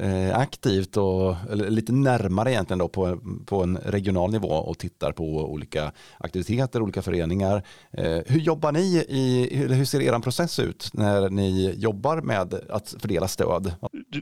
eh, 0.00 0.38
aktivt 0.38 0.96
och 0.96 1.36
lite 1.54 1.92
närmare 1.92 2.52
egentligen 2.52 2.78
då 2.78 2.88
på, 2.88 3.20
på 3.46 3.62
en 3.62 3.76
regional 3.76 4.32
nivå 4.32 4.48
och 4.48 4.78
tittar 4.78 5.12
på 5.12 5.24
olika 5.24 5.92
aktiviteter, 6.18 6.82
olika 6.82 7.02
föreningar. 7.02 7.62
Eh, 7.92 8.18
hur 8.26 8.40
jobbar 8.40 8.72
ni 8.72 9.04
i, 9.08 9.56
hur 9.56 9.84
ser 9.84 10.00
er 10.00 10.18
process 10.18 10.58
ut 10.58 10.90
när 10.92 11.30
ni 11.30 11.74
jobbar 11.76 12.20
med 12.20 12.54
att 12.68 12.94
fördela 13.00 13.28
stöd? 13.28 13.74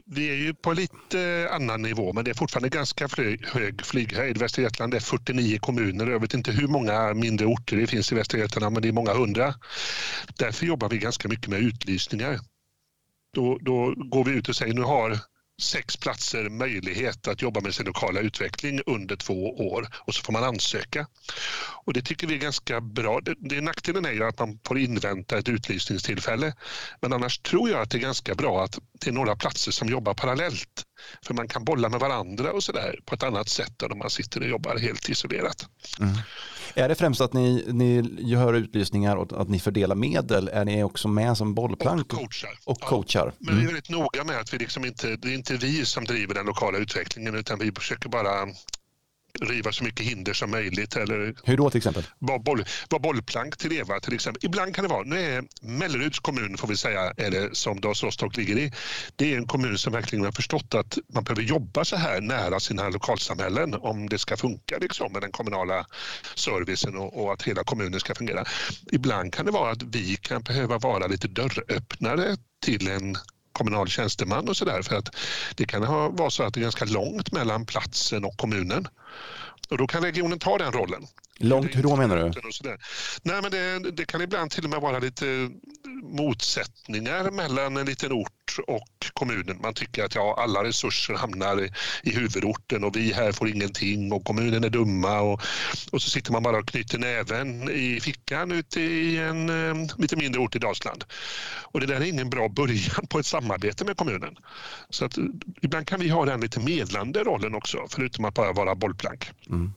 Vi 0.05 0.29
är 0.29 0.35
ju 0.35 0.53
på 0.53 0.73
lite 0.73 1.19
eh, 1.21 1.55
annan 1.55 1.81
nivå 1.81 2.13
men 2.13 2.25
det 2.25 2.31
är 2.31 2.35
fortfarande 2.35 2.69
ganska 2.69 3.07
flyg, 3.07 3.45
hög 3.45 3.85
flyghöjd. 3.85 4.37
Västra 4.37 4.63
Götaland 4.63 4.93
är 4.93 4.99
49 4.99 5.57
kommuner. 5.59 6.07
Jag 6.07 6.19
vet 6.19 6.33
inte 6.33 6.51
hur 6.51 6.67
många 6.67 7.13
mindre 7.13 7.45
orter 7.45 7.77
det 7.77 7.87
finns 7.87 8.11
i 8.11 8.15
Västra 8.15 8.39
Götaland 8.39 8.73
men 8.73 8.81
det 8.81 8.87
är 8.87 8.93
många 8.93 9.13
hundra. 9.13 9.53
Därför 10.37 10.65
jobbar 10.65 10.89
vi 10.89 10.97
ganska 10.97 11.27
mycket 11.27 11.47
med 11.47 11.59
utlysningar 11.59 12.39
då, 13.35 13.57
då 13.61 13.93
går 13.95 14.23
vi 14.23 14.31
ut 14.31 14.49
och 14.49 14.55
säger 14.55 14.73
nu 14.73 14.81
har 14.81 15.19
sex 15.61 15.97
platser 15.97 16.49
möjlighet 16.49 17.27
att 17.27 17.41
jobba 17.41 17.61
med 17.61 17.75
sin 17.75 17.85
lokala 17.85 18.19
utveckling 18.19 18.81
under 18.85 19.15
två 19.15 19.49
år 19.49 19.87
och 19.99 20.15
så 20.15 20.23
får 20.23 20.33
man 20.33 20.43
ansöka. 20.43 21.07
Och 21.85 21.93
det 21.93 22.01
tycker 22.01 22.27
vi 22.27 22.33
är 22.33 22.39
ganska 22.39 22.81
bra. 22.81 23.19
Det, 23.21 23.35
det 23.39 23.61
nackdelen 23.61 24.05
är 24.05 24.11
ju 24.11 24.23
att 24.23 24.39
man 24.39 24.59
får 24.67 24.77
invänta 24.77 25.37
ett 25.37 25.49
utlysningstillfälle. 25.49 26.53
Men 27.01 27.13
annars 27.13 27.39
tror 27.39 27.69
jag 27.69 27.81
att 27.81 27.89
det 27.89 27.97
är 27.97 28.01
ganska 28.01 28.35
bra 28.35 28.63
att 28.63 28.79
det 28.99 29.09
är 29.09 29.13
några 29.13 29.35
platser 29.35 29.71
som 29.71 29.87
jobbar 29.87 30.13
parallellt. 30.13 30.83
För 31.25 31.33
man 31.33 31.47
kan 31.47 31.65
bolla 31.65 31.89
med 31.89 31.99
varandra 31.99 32.51
och 32.51 32.63
sådär 32.63 32.99
på 33.05 33.15
ett 33.15 33.23
annat 33.23 33.49
sätt 33.49 33.83
än 33.83 33.91
om 33.91 33.97
man 33.97 34.09
sitter 34.09 34.41
och 34.41 34.47
jobbar 34.47 34.77
helt 34.77 35.09
isolerat. 35.09 35.67
Mm. 35.99 36.15
Är 36.73 36.89
det 36.89 36.95
främst 36.95 37.21
att 37.21 37.33
ni, 37.33 37.65
ni 37.67 38.15
gör 38.17 38.53
utlysningar 38.53 39.15
och 39.15 39.41
att 39.41 39.49
ni 39.49 39.59
fördelar 39.59 39.95
medel? 39.95 40.47
Är 40.47 40.65
ni 40.65 40.83
också 40.83 41.07
med 41.07 41.37
som 41.37 41.53
bollplank? 41.53 42.13
Och 42.13 42.19
coachar. 42.19 42.59
Och 42.65 42.79
coachar. 42.81 43.25
Ja, 43.25 43.33
men 43.39 43.55
vi 43.55 43.61
är 43.61 43.63
mm. 43.63 43.73
väldigt 43.73 43.89
noga 43.89 44.23
med 44.23 44.39
att 44.39 44.53
vi 44.53 44.57
liksom 44.57 44.85
inte, 44.85 45.15
det 45.15 45.27
är 45.27 45.33
inte 45.33 45.53
vi 45.53 45.85
som 45.85 46.05
driver 46.05 46.33
den 46.33 46.45
lokala 46.45 46.77
utvecklingen 46.77 47.35
utan 47.35 47.59
vi 47.59 47.71
försöker 47.71 48.09
bara 48.09 48.47
riva 49.41 49.71
så 49.71 49.83
mycket 49.83 50.05
hinder 50.05 50.33
som 50.33 50.51
möjligt. 50.51 50.95
Eller 50.95 51.35
Hur 51.43 51.57
då 51.57 51.69
till 51.69 51.77
exempel? 51.77 52.03
Vara 52.19 52.39
boll, 52.39 52.65
var 52.89 52.99
bollplank 52.99 53.57
till 53.57 53.71
Eva 53.71 53.99
till 53.99 54.13
exempel. 54.13 54.45
Ibland 54.45 54.75
kan 54.75 54.83
det 54.83 54.89
vara, 54.89 55.03
nu 55.03 55.19
är 55.19 55.43
Melleruds 55.61 56.19
kommun 56.19 56.57
får 56.57 56.67
vi 56.67 56.77
säga, 56.77 57.13
eller 57.17 57.49
som 57.53 57.81
Dals 57.81 58.03
Rostock 58.03 58.37
ligger 58.37 58.57
i, 58.57 58.71
det 59.15 59.33
är 59.33 59.37
en 59.37 59.47
kommun 59.47 59.77
som 59.77 59.93
verkligen 59.93 60.25
har 60.25 60.31
förstått 60.31 60.73
att 60.73 60.97
man 61.13 61.23
behöver 61.23 61.41
jobba 61.41 61.85
så 61.85 61.95
här 61.95 62.21
nära 62.21 62.59
sina 62.59 62.89
lokalsamhällen 62.89 63.73
om 63.73 64.09
det 64.09 64.19
ska 64.19 64.37
funka 64.37 64.77
liksom, 64.81 65.13
med 65.13 65.21
den 65.21 65.31
kommunala 65.31 65.85
servicen 66.35 66.95
och, 66.95 67.23
och 67.23 67.33
att 67.33 67.43
hela 67.43 67.63
kommunen 67.63 67.99
ska 67.99 68.15
fungera. 68.15 68.45
Ibland 68.91 69.33
kan 69.33 69.45
det 69.45 69.51
vara 69.51 69.71
att 69.71 69.83
vi 69.83 70.15
kan 70.15 70.41
behöva 70.41 70.77
vara 70.77 71.07
lite 71.07 71.27
dörröppnare 71.27 72.37
till 72.65 72.87
en 72.87 73.17
kommunal 73.55 73.87
tjänsteman 73.87 74.49
och 74.49 74.57
sådär 74.57 74.81
för 74.81 74.95
att 74.95 75.15
det 75.55 75.65
kan 75.65 75.83
ha, 75.83 76.09
vara 76.09 76.29
så 76.29 76.43
att 76.43 76.53
det 76.53 76.59
är 76.59 76.61
ganska 76.61 76.85
långt 76.85 77.31
mellan 77.31 77.65
platsen 77.65 78.25
och 78.25 78.37
kommunen. 78.37 78.87
Och 79.69 79.77
då 79.77 79.87
kan 79.87 80.03
regionen 80.03 80.39
ta 80.39 80.57
den 80.57 80.71
rollen. 80.71 81.07
Långt 81.37 81.75
hur 81.75 81.83
då 81.83 81.95
menar 81.95 82.17
du? 82.17 82.31
Nej, 83.21 83.41
men 83.41 83.51
det, 83.51 83.91
det, 83.91 84.05
kan 84.05 84.21
ibland 84.21 84.51
till 84.51 84.63
och 84.63 84.69
med 84.69 84.81
vara 84.81 84.99
lite 84.99 85.49
motsättningar 86.03 87.31
mellan 87.31 87.77
en 87.77 87.85
liten 87.85 88.11
ort 88.11 88.59
och 88.67 89.05
kommunen. 89.13 89.59
Man 89.61 89.73
tycker 89.73 90.03
att 90.03 90.15
ja, 90.15 90.35
alla 90.37 90.63
resurser 90.63 91.13
hamnar 91.13 91.63
i, 91.63 91.71
i 92.03 92.15
huvudorten 92.15 92.83
och 92.83 92.95
vi 92.95 93.13
här 93.13 93.31
får 93.31 93.49
ingenting 93.49 94.11
och 94.11 94.25
kommunen 94.25 94.63
är 94.63 94.69
dumma 94.69 95.19
och, 95.21 95.41
och 95.91 96.01
så 96.01 96.09
sitter 96.09 96.31
man 96.31 96.43
bara 96.43 96.57
och 96.57 96.67
knyter 96.67 96.97
näven 96.97 97.69
i 97.69 97.99
fickan 97.99 98.51
ute 98.51 98.81
i 98.81 99.17
en 99.17 99.49
um, 99.49 99.87
lite 99.97 100.15
mindre 100.15 100.41
ort 100.41 100.55
i 100.55 100.59
Dalsland. 100.59 101.03
Och 101.61 101.79
det 101.79 101.85
där 101.85 101.95
är 101.95 102.05
ingen 102.05 102.29
bra 102.29 102.49
början 102.49 103.07
på 103.09 103.19
ett 103.19 103.25
samarbete 103.25 103.44
med 103.47 103.97
kommunen. 103.97 104.37
Så 104.89 105.05
att 105.05 105.17
ibland 105.61 105.87
kan 105.87 105.99
vi 105.99 106.09
ha 106.09 106.25
den 106.25 106.41
lite 106.41 106.59
medlande 106.59 107.23
rollen 107.23 107.55
också, 107.55 107.77
förutom 107.89 108.25
att 108.25 108.33
bara 108.33 108.53
vara 108.53 108.75
bollplank. 108.75 109.31
Mm. 109.49 109.73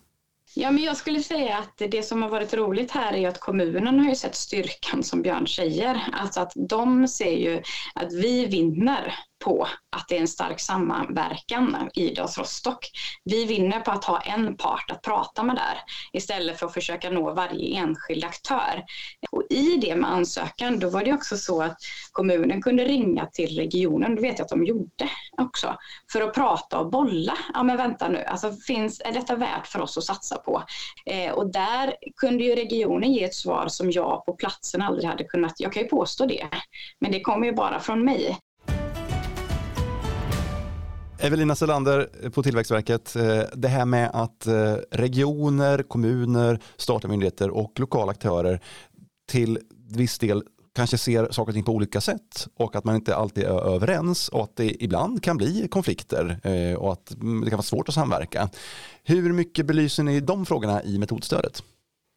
Ja, 0.54 0.70
men 0.70 0.84
jag 0.84 0.96
skulle 0.96 1.22
säga 1.22 1.58
att 1.58 1.90
det 1.90 2.02
som 2.02 2.22
har 2.22 2.28
varit 2.28 2.54
roligt 2.54 2.90
här 2.90 3.12
är 3.12 3.28
att 3.28 3.40
kommunen 3.40 3.98
har 3.98 4.08
ju 4.08 4.14
sett 4.14 4.34
styrkan 4.34 5.02
som 5.02 5.22
Björn 5.22 5.46
säger. 5.46 6.08
Alltså 6.12 6.40
att 6.40 6.52
de 6.54 7.08
ser 7.08 7.36
ju 7.36 7.62
att 7.94 8.12
vi 8.12 8.46
vinner 8.46 9.14
på 9.44 9.68
att 9.96 10.08
det 10.08 10.16
är 10.16 10.20
en 10.20 10.28
stark 10.28 10.60
samverkan 10.60 11.90
i 11.94 12.08
Idrotts 12.08 12.38
Rostock. 12.38 12.90
Vi 13.24 13.44
vinner 13.44 13.80
på 13.80 13.90
att 13.90 14.04
ha 14.04 14.20
en 14.20 14.56
part 14.56 14.90
att 14.90 15.02
prata 15.02 15.42
med 15.42 15.56
där 15.56 15.78
istället 16.12 16.58
för 16.58 16.66
att 16.66 16.74
försöka 16.74 17.10
nå 17.10 17.34
varje 17.34 17.78
enskild 17.78 18.24
aktör. 18.24 18.84
Och 19.30 19.42
I 19.50 19.76
det 19.76 19.96
med 19.96 20.10
ansökan 20.10 20.78
då 20.78 20.90
var 20.90 21.04
det 21.04 21.12
också 21.12 21.36
så 21.36 21.62
att 21.62 21.76
kommunen 22.12 22.62
kunde 22.62 22.84
ringa 22.84 23.26
till 23.26 23.56
regionen, 23.58 24.14
det 24.14 24.22
vet 24.22 24.38
jag 24.38 24.44
att 24.44 24.50
de 24.50 24.64
gjorde 24.64 25.08
också, 25.38 25.76
för 26.12 26.20
att 26.20 26.34
prata 26.34 26.78
och 26.78 26.90
bolla. 26.90 27.38
Ja 27.54 27.62
men 27.62 27.76
vänta 27.76 28.08
nu, 28.08 28.24
alltså 28.24 28.52
finns, 28.52 29.00
är 29.04 29.12
detta 29.12 29.36
värt 29.36 29.66
för 29.66 29.80
oss 29.80 29.98
att 29.98 30.04
satsa 30.04 30.36
på? 30.36 30.62
Eh, 31.06 31.32
och 31.32 31.52
där 31.52 31.94
kunde 32.16 32.44
ju 32.44 32.54
regionen 32.54 33.12
ge 33.12 33.24
ett 33.24 33.34
svar 33.34 33.68
som 33.68 33.90
jag 33.90 34.24
på 34.26 34.32
platsen 34.32 34.82
aldrig 34.82 35.08
hade 35.08 35.24
kunnat, 35.24 35.54
jag 35.58 35.72
kan 35.72 35.82
ju 35.82 35.88
påstå 35.88 36.26
det, 36.26 36.48
men 37.00 37.12
det 37.12 37.20
kommer 37.20 37.46
ju 37.46 37.52
bara 37.52 37.80
från 37.80 38.04
mig. 38.04 38.38
Evelina 41.20 41.54
Selander 41.54 42.30
på 42.30 42.42
Tillväxtverket, 42.42 43.16
eh, 43.16 43.42
det 43.52 43.68
här 43.68 43.84
med 43.84 44.10
att 44.12 44.46
eh, 44.46 44.74
regioner, 44.90 45.82
kommuner, 45.82 46.58
statliga 46.76 47.10
myndigheter 47.10 47.50
och 47.50 47.80
lokala 47.80 48.10
aktörer 48.10 48.60
till 49.28 49.58
viss 49.90 50.18
del 50.18 50.42
kanske 50.74 50.98
ser 50.98 51.28
saker 51.30 51.50
och 51.50 51.54
ting 51.54 51.64
på 51.64 51.72
olika 51.72 52.00
sätt 52.00 52.48
och 52.54 52.76
att 52.76 52.84
man 52.84 52.94
inte 52.94 53.16
alltid 53.16 53.44
är 53.44 53.74
överens 53.74 54.28
och 54.28 54.42
att 54.42 54.56
det 54.56 54.84
ibland 54.84 55.22
kan 55.22 55.36
bli 55.36 55.68
konflikter 55.68 56.40
eh, 56.44 56.78
och 56.78 56.92
att 56.92 57.14
mm, 57.14 57.40
det 57.44 57.50
kan 57.50 57.56
vara 57.56 57.62
svårt 57.62 57.88
att 57.88 57.94
samverka. 57.94 58.48
Hur 59.04 59.32
mycket 59.32 59.66
belyser 59.66 60.02
ni 60.02 60.20
de 60.20 60.46
frågorna 60.46 60.82
i 60.82 60.98
metodstödet? 60.98 61.62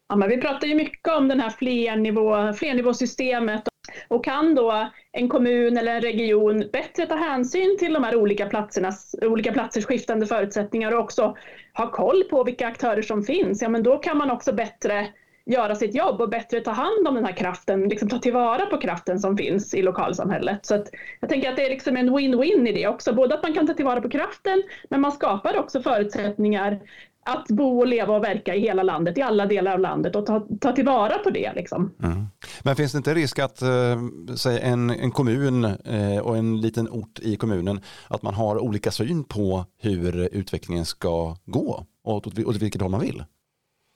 Ja, 0.10 0.15
men 0.15 0.29
vi 0.29 0.38
pratar 0.38 0.67
ju 0.67 0.75
mycket 0.75 1.13
om 1.17 1.27
den 1.27 1.39
här 1.39 1.50
flernivå, 1.50 2.53
flernivåsystemet 2.53 3.71
och 4.08 4.26
kan 4.26 4.56
då 4.56 4.90
en 5.12 5.30
kommun 5.30 5.78
eller 5.78 5.96
en 5.96 6.02
region 6.02 6.64
bättre 6.74 7.06
ta 7.06 7.16
hänsyn 7.16 7.78
till 7.80 7.94
de 7.94 8.04
här 8.04 8.16
olika, 8.16 8.46
platsernas, 8.46 9.16
olika 9.22 9.52
platsers 9.52 9.86
skiftande 9.86 10.26
förutsättningar 10.26 10.92
och 10.92 11.00
också 11.00 11.36
ha 11.74 11.92
koll 11.92 12.24
på 12.24 12.44
vilka 12.44 12.68
aktörer 12.68 13.02
som 13.02 13.24
finns, 13.24 13.62
ja 13.62 13.70
men 13.70 13.84
då 13.84 13.98
kan 13.98 14.18
man 14.18 14.32
också 14.32 14.54
bättre 14.54 15.08
göra 15.46 15.76
sitt 15.76 15.96
jobb 15.96 16.22
och 16.22 16.30
bättre 16.30 16.62
ta 16.62 16.72
hand 16.72 17.08
om 17.08 17.16
den 17.16 17.26
här 17.26 17.34
kraften, 17.34 17.90
liksom 17.90 18.10
ta 18.10 18.18
tillvara 18.18 18.66
på 18.66 18.78
kraften 18.78 19.20
som 19.20 19.38
finns 19.38 19.74
i 19.74 19.82
lokalsamhället. 19.82 20.66
Så 20.66 20.76
att 20.76 20.90
jag 21.20 21.30
tänker 21.30 21.50
att 21.50 21.56
det 21.56 21.66
är 21.66 21.70
liksom 21.70 21.98
en 21.98 22.10
win-win 22.10 22.68
i 22.68 22.72
det 22.72 22.88
också, 22.88 23.14
både 23.14 23.36
att 23.36 23.44
man 23.44 23.54
kan 23.54 23.68
ta 23.68 23.74
tillvara 23.74 24.02
på 24.02 24.10
kraften, 24.10 24.64
men 24.90 25.02
man 25.02 25.12
skapar 25.12 25.58
också 25.58 25.82
förutsättningar 25.82 26.80
att 27.25 27.48
bo 27.48 27.80
och 27.80 27.88
leva 27.88 28.16
och 28.16 28.24
verka 28.24 28.56
i 28.56 28.60
hela 28.60 28.84
landet, 28.84 29.18
i 29.18 29.22
alla 29.22 29.46
delar 29.46 29.74
av 29.74 29.80
landet 29.80 30.16
och 30.16 30.25
ta, 30.25 30.48
ta 30.62 30.72
tillvara 30.72 31.18
på 31.18 31.30
det. 31.30 31.54
Liksom. 31.56 31.94
Mm. 32.04 32.25
Men 32.63 32.75
finns 32.75 32.92
det 32.92 32.98
inte 32.98 33.13
risk 33.13 33.40
att 33.40 33.62
eh, 33.62 34.01
säg 34.36 34.60
en, 34.60 34.90
en 34.90 35.12
kommun 35.12 35.66
eh, 35.66 36.18
och 36.22 36.38
en 36.38 36.62
liten 36.62 36.90
ort 36.90 37.20
i 37.20 37.36
kommunen, 37.36 37.82
att 38.08 38.22
man 38.22 38.34
har 38.34 38.60
olika 38.60 38.92
syn 38.92 39.24
på 39.24 39.66
hur 39.82 40.30
utvecklingen 40.34 40.86
ska 40.86 41.36
gå 41.46 41.86
och 42.04 42.16
åt, 42.16 42.40
åt 42.40 42.56
vilket 42.56 42.82
håll 42.82 42.92
man 42.92 43.01
vill? 43.01 43.24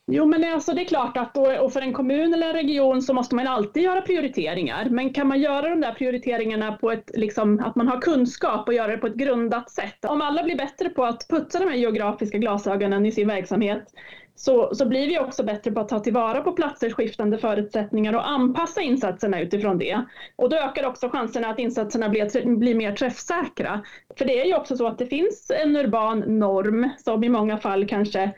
Jo, 0.08 0.26
men 0.26 0.54
alltså 0.54 0.74
det 0.74 0.82
är 0.82 0.86
klart 0.86 1.18
att 1.18 1.34
då, 1.34 1.60
och 1.62 1.74
för 1.74 1.82
en 1.82 1.94
kommun 1.94 2.34
eller 2.34 2.48
en 2.48 2.54
region 2.54 3.02
så 3.02 3.14
måste 3.14 3.36
man 3.36 3.48
alltid 3.48 3.84
göra 3.84 4.02
prioriteringar. 4.02 4.90
Men 4.90 5.14
kan 5.14 5.28
man 5.28 5.40
göra 5.42 5.70
de 5.70 5.82
där 5.82 5.94
prioriteringarna 5.94 6.72
på 6.72 6.92
ett, 6.92 7.12
liksom, 7.14 7.60
att 7.60 7.76
man 7.76 7.88
har 7.88 8.02
kunskap 8.02 8.68
och 8.68 8.74
göra 8.74 8.92
det 8.92 8.98
på 8.98 9.08
ett 9.08 9.16
grundat 9.16 9.70
sätt. 9.70 10.06
Om 10.06 10.22
alla 10.22 10.44
blir 10.44 10.58
bättre 10.58 10.90
på 10.90 11.06
att 11.06 11.28
putsa 11.30 11.60
de 11.60 11.70
här 11.70 11.76
geografiska 11.76 12.38
glasögonen 12.38 13.06
i 13.06 13.12
sin 13.12 13.28
verksamhet 13.28 13.88
så, 14.36 14.76
så 14.76 14.86
blir 14.86 15.08
vi 15.08 15.20
också 15.20 15.44
bättre 15.44 15.72
på 15.72 15.80
att 15.80 15.90
ta 15.90 16.00
tillvara 16.00 16.42
på 16.42 16.52
platsers 16.52 16.94
skiftande 16.94 17.38
förutsättningar 17.38 18.14
och 18.14 18.30
anpassa 18.30 18.82
insatserna 18.82 19.42
utifrån 19.42 19.78
det. 19.78 20.06
Och 20.36 20.50
då 20.50 20.56
ökar 20.56 20.86
också 20.86 21.10
chanserna 21.10 21.48
att 21.48 21.60
insatserna 21.60 22.10
blir, 22.10 22.56
blir 22.56 22.76
mer 22.76 22.92
träffsäkra. 22.92 23.82
För 24.18 24.26
det 24.26 24.42
är 24.42 24.46
ju 24.46 24.56
också 24.56 24.78
så 24.78 24.88
att 24.88 24.98
det 24.98 25.06
finns 25.06 25.52
en 25.64 25.76
urban 25.76 26.20
norm 26.20 26.90
som 26.98 27.24
i 27.24 27.30
många 27.30 27.58
fall 27.58 27.88
kanske 27.88 28.32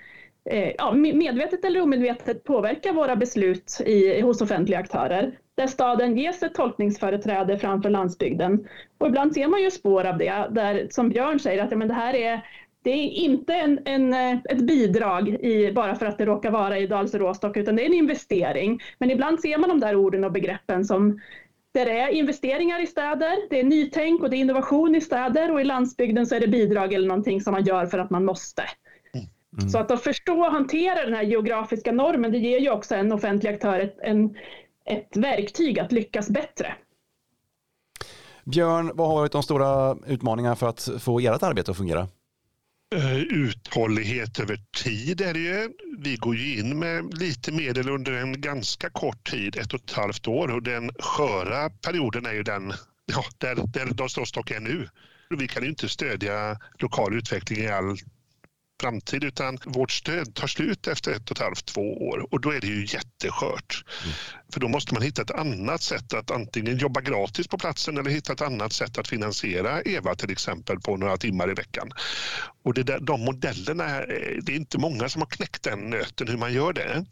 Eh, 0.49 0.71
ja, 0.77 0.91
medvetet 0.93 1.65
eller 1.65 1.81
omedvetet 1.81 2.43
påverkar 2.43 2.93
våra 2.93 3.15
beslut 3.15 3.81
i, 3.85 4.21
hos 4.21 4.41
offentliga 4.41 4.79
aktörer. 4.79 5.39
Där 5.55 5.67
staden 5.67 6.17
ges 6.17 6.43
ett 6.43 6.53
tolkningsföreträde 6.53 7.57
framför 7.57 7.89
landsbygden. 7.89 8.67
Och 8.97 9.07
ibland 9.07 9.33
ser 9.33 9.47
man 9.47 9.61
ju 9.61 9.71
spår 9.71 10.05
av 10.05 10.17
det, 10.17 10.47
där 10.49 10.87
som 10.89 11.09
Björn 11.09 11.39
säger 11.39 11.63
att 11.63 11.71
ja, 11.71 11.77
men 11.77 11.87
det 11.87 11.93
här 11.93 12.15
är 12.15 12.41
det 12.83 12.91
är 12.91 13.09
inte 13.09 13.53
en, 13.53 13.79
en, 13.85 14.13
eh, 14.13 14.37
ett 14.49 14.61
bidrag 14.61 15.29
i, 15.29 15.71
bara 15.71 15.95
för 15.95 16.05
att 16.05 16.17
det 16.17 16.25
råkar 16.25 16.51
vara 16.51 16.77
i 16.77 16.87
Dals 16.87 17.13
Råstock, 17.13 17.57
utan 17.57 17.75
det 17.75 17.83
är 17.83 17.85
en 17.85 17.93
investering. 17.93 18.79
Men 18.99 19.11
ibland 19.11 19.39
ser 19.39 19.57
man 19.57 19.69
de 19.69 19.79
där 19.79 19.95
orden 19.95 20.23
och 20.23 20.31
begreppen 20.31 20.85
som 20.85 21.19
där 21.73 21.85
det 21.85 21.99
är 21.99 22.09
investeringar 22.09 22.83
i 22.83 22.87
städer, 22.87 23.49
det 23.49 23.59
är 23.59 23.63
nytänk 23.63 24.23
och 24.23 24.29
det 24.29 24.35
är 24.35 24.39
innovation 24.39 24.95
i 24.95 25.01
städer 25.01 25.51
och 25.51 25.61
i 25.61 25.63
landsbygden 25.63 26.25
så 26.27 26.35
är 26.35 26.39
det 26.39 26.47
bidrag 26.47 26.93
eller 26.93 27.07
någonting 27.07 27.41
som 27.41 27.53
man 27.53 27.63
gör 27.63 27.85
för 27.85 27.99
att 27.99 28.09
man 28.09 28.25
måste. 28.25 28.63
Mm. 29.57 29.69
Så 29.69 29.77
att, 29.77 29.91
att 29.91 30.03
förstå 30.03 30.39
och 30.39 30.51
hantera 30.51 31.05
den 31.05 31.13
här 31.13 31.23
geografiska 31.23 31.91
normen, 31.91 32.31
det 32.31 32.37
ger 32.37 32.59
ju 32.59 32.69
också 32.69 32.95
en 32.95 33.11
offentlig 33.11 33.49
aktör 33.49 33.79
ett, 33.79 33.97
en, 34.01 34.35
ett 34.85 35.17
verktyg 35.17 35.79
att 35.79 35.91
lyckas 35.91 36.29
bättre. 36.29 36.75
Björn, 38.43 38.91
vad 38.93 39.07
har 39.07 39.15
varit 39.15 39.31
de 39.31 39.43
stora 39.43 39.97
utmaningarna 40.07 40.55
för 40.55 40.69
att 40.69 40.89
få 40.99 41.19
ert 41.19 41.43
arbete 41.43 41.71
att 41.71 41.77
fungera? 41.77 42.07
Uh, 42.95 43.21
uthållighet 43.21 44.39
över 44.39 44.59
tid 44.83 45.21
är 45.21 45.33
det 45.33 45.39
ju. 45.39 45.69
Vi 45.97 46.15
går 46.15 46.35
ju 46.35 46.59
in 46.59 46.79
med 46.79 47.13
lite 47.19 47.51
medel 47.51 47.89
under 47.89 48.11
en 48.11 48.41
ganska 48.41 48.89
kort 48.89 49.31
tid, 49.31 49.57
ett 49.57 49.73
och 49.73 49.79
ett 49.79 49.91
halvt 49.91 50.27
år 50.27 50.51
och 50.55 50.63
den 50.63 50.91
sköra 50.99 51.69
perioden 51.69 52.25
är 52.25 52.33
ju 52.33 52.43
den 52.43 52.73
ja, 53.05 53.23
där, 53.37 53.55
där 53.55 53.85
de 53.93 54.07
Rostock 54.07 54.51
är 54.51 54.59
nu. 54.59 54.89
Vi 55.29 55.47
kan 55.47 55.63
ju 55.63 55.69
inte 55.69 55.89
stödja 55.89 56.59
lokal 56.79 57.17
utveckling 57.17 57.59
i 57.59 57.67
all 57.67 57.97
framtid 58.81 59.23
utan 59.23 59.57
vårt 59.65 59.91
stöd 59.91 60.35
tar 60.35 60.47
slut 60.47 60.87
efter 60.87 61.11
ett 61.11 61.31
och 61.31 61.37
ett 61.37 61.43
halvt, 61.43 61.65
två 61.65 62.07
år 62.07 62.33
och 62.33 62.41
då 62.41 62.51
är 62.51 62.61
det 62.61 62.67
ju 62.67 62.85
jätteskört. 62.85 63.83
Mm. 64.03 64.15
För 64.53 64.59
då 64.59 64.67
måste 64.67 64.93
man 64.93 65.03
hitta 65.03 65.21
ett 65.21 65.31
annat 65.31 65.81
sätt 65.81 66.13
att 66.13 66.31
antingen 66.31 66.77
jobba 66.77 67.01
gratis 67.01 67.47
på 67.47 67.57
platsen 67.57 67.97
eller 67.97 68.09
hitta 68.09 68.33
ett 68.33 68.41
annat 68.41 68.73
sätt 68.73 68.97
att 68.97 69.07
finansiera 69.07 69.81
EVA 69.81 70.15
till 70.15 70.31
exempel 70.31 70.79
på 70.79 70.97
några 70.97 71.17
timmar 71.17 71.51
i 71.51 71.53
veckan. 71.53 71.91
Och 72.63 72.73
det 72.73 72.83
där, 72.83 72.99
de 72.99 73.25
modellerna, 73.25 73.99
eh, 73.99 74.37
det 74.41 74.51
är 74.51 74.55
inte 74.55 74.77
många 74.77 75.09
som 75.09 75.21
har 75.21 75.29
knäckt 75.29 75.63
den 75.63 75.79
nöten 75.89 76.27
hur 76.27 76.37
man 76.37 76.53
gör 76.53 76.73
det. 76.73 77.05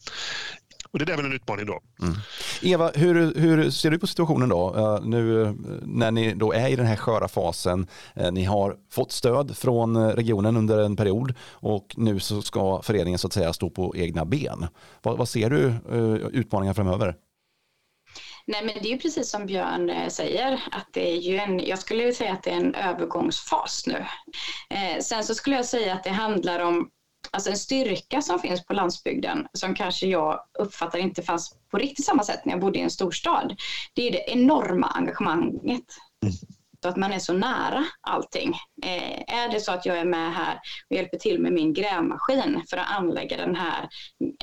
Och 0.91 0.99
det 0.99 1.13
är 1.13 1.17
väl 1.17 1.25
en 1.25 1.33
utmaning 1.33 1.65
då. 1.65 1.81
Mm. 2.01 2.15
Eva, 2.61 2.91
hur, 2.95 3.33
hur 3.35 3.69
ser 3.69 3.91
du 3.91 3.99
på 3.99 4.07
situationen 4.07 4.49
då? 4.49 4.75
Eh, 4.77 5.05
nu 5.05 5.41
eh, 5.43 5.53
när 5.81 6.11
ni 6.11 6.33
då 6.33 6.53
är 6.53 6.69
i 6.69 6.75
den 6.75 6.85
här 6.85 6.95
sköra 6.95 7.27
fasen, 7.27 7.87
eh, 8.15 8.31
ni 8.31 8.43
har 8.43 8.77
fått 8.91 9.11
stöd 9.11 9.57
från 9.57 10.11
regionen 10.11 10.57
under 10.57 10.77
en 10.77 10.95
period 10.95 11.33
och 11.49 11.93
nu 11.97 12.19
så 12.19 12.41
ska 12.41 12.81
föreningen 12.81 13.19
så 13.19 13.27
att 13.27 13.33
säga 13.33 13.53
stå 13.53 13.69
på 13.69 13.93
egna 13.97 14.25
ben. 14.25 14.67
Vad, 15.01 15.17
vad 15.17 15.29
ser 15.29 15.49
du 15.49 15.73
utmaningar 16.31 16.73
framöver? 16.73 17.15
Nej, 18.47 18.65
men 18.65 18.73
det 18.81 18.89
är 18.89 18.91
ju 18.91 18.99
precis 18.99 19.29
som 19.29 19.45
Björn 19.45 19.91
säger, 20.09 20.63
att 20.71 20.87
det 20.91 21.11
är 21.11 21.15
ju 21.15 21.37
en, 21.37 21.59
jag 21.59 21.79
skulle 21.79 22.13
säga 22.13 22.33
att 22.33 22.43
det 22.43 22.49
är 22.49 22.55
en 22.55 22.75
övergångsfas 22.75 23.83
nu. 23.87 24.05
Eh, 24.69 25.01
sen 25.01 25.23
så 25.23 25.35
skulle 25.35 25.55
jag 25.55 25.65
säga 25.65 25.93
att 25.93 26.03
det 26.03 26.09
handlar 26.09 26.59
om 26.59 26.89
alltså 27.31 27.49
en 27.49 27.57
styrka 27.57 28.21
som 28.21 28.39
finns 28.39 28.65
på 28.65 28.73
landsbygden 28.73 29.47
som 29.53 29.75
kanske 29.75 30.07
jag 30.07 30.39
uppfattar 30.59 30.99
inte 30.99 31.23
fanns 31.23 31.57
på 31.71 31.77
riktigt 31.77 32.05
samma 32.05 32.23
sätt 32.23 32.45
när 32.45 32.53
jag 32.53 32.61
bodde 32.61 32.79
i 32.79 32.81
en 32.81 32.89
storstad. 32.89 33.55
Det 33.93 34.07
är 34.07 34.11
det 34.11 34.31
enorma 34.31 34.87
engagemanget. 34.87 35.85
Mm. 36.23 36.33
Så 36.83 36.89
att 36.89 36.97
man 36.97 37.13
är 37.13 37.19
så 37.19 37.33
nära 37.33 37.85
allting. 38.01 38.53
Eh, 38.83 39.35
är 39.35 39.51
det 39.51 39.59
så 39.59 39.71
att 39.71 39.85
jag 39.85 39.97
är 39.97 40.05
med 40.05 40.33
här 40.33 40.59
och 40.89 40.95
hjälper 40.95 41.17
till 41.17 41.39
med 41.39 41.53
min 41.53 41.73
grävmaskin 41.73 42.63
för 42.69 42.77
att 42.77 42.91
anlägga 42.91 43.37
den 43.37 43.55
här 43.55 43.89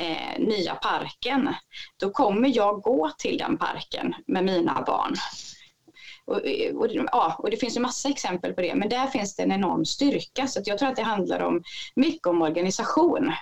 eh, 0.01 0.39
nya 0.39 0.75
parken, 0.75 1.55
då 2.01 2.11
kommer 2.11 2.57
jag 2.57 2.83
gå 2.83 3.11
till 3.19 3.39
den 3.39 3.59
parken 3.59 4.15
med 4.27 4.45
mina 4.45 4.83
barn 4.87 5.15
och, 6.25 6.37
och, 6.81 6.88
ja, 6.93 7.37
och 7.38 7.50
det 7.50 7.57
finns 7.57 7.76
en 7.76 7.83
massa 7.83 8.09
exempel 8.09 8.52
på 8.52 8.61
det, 8.61 8.75
men 8.75 8.88
där 8.88 9.07
finns 9.07 9.37
det 9.37 9.43
en 9.43 9.52
enorm 9.52 9.85
styrka. 9.85 10.47
Så 10.47 10.61
jag 10.64 10.79
tror 10.79 10.88
att 10.88 10.97
det 10.97 11.02
handlar 11.02 11.41
om 11.41 11.62
mycket 11.97 12.26
om 12.26 12.43
organisation 12.43 13.33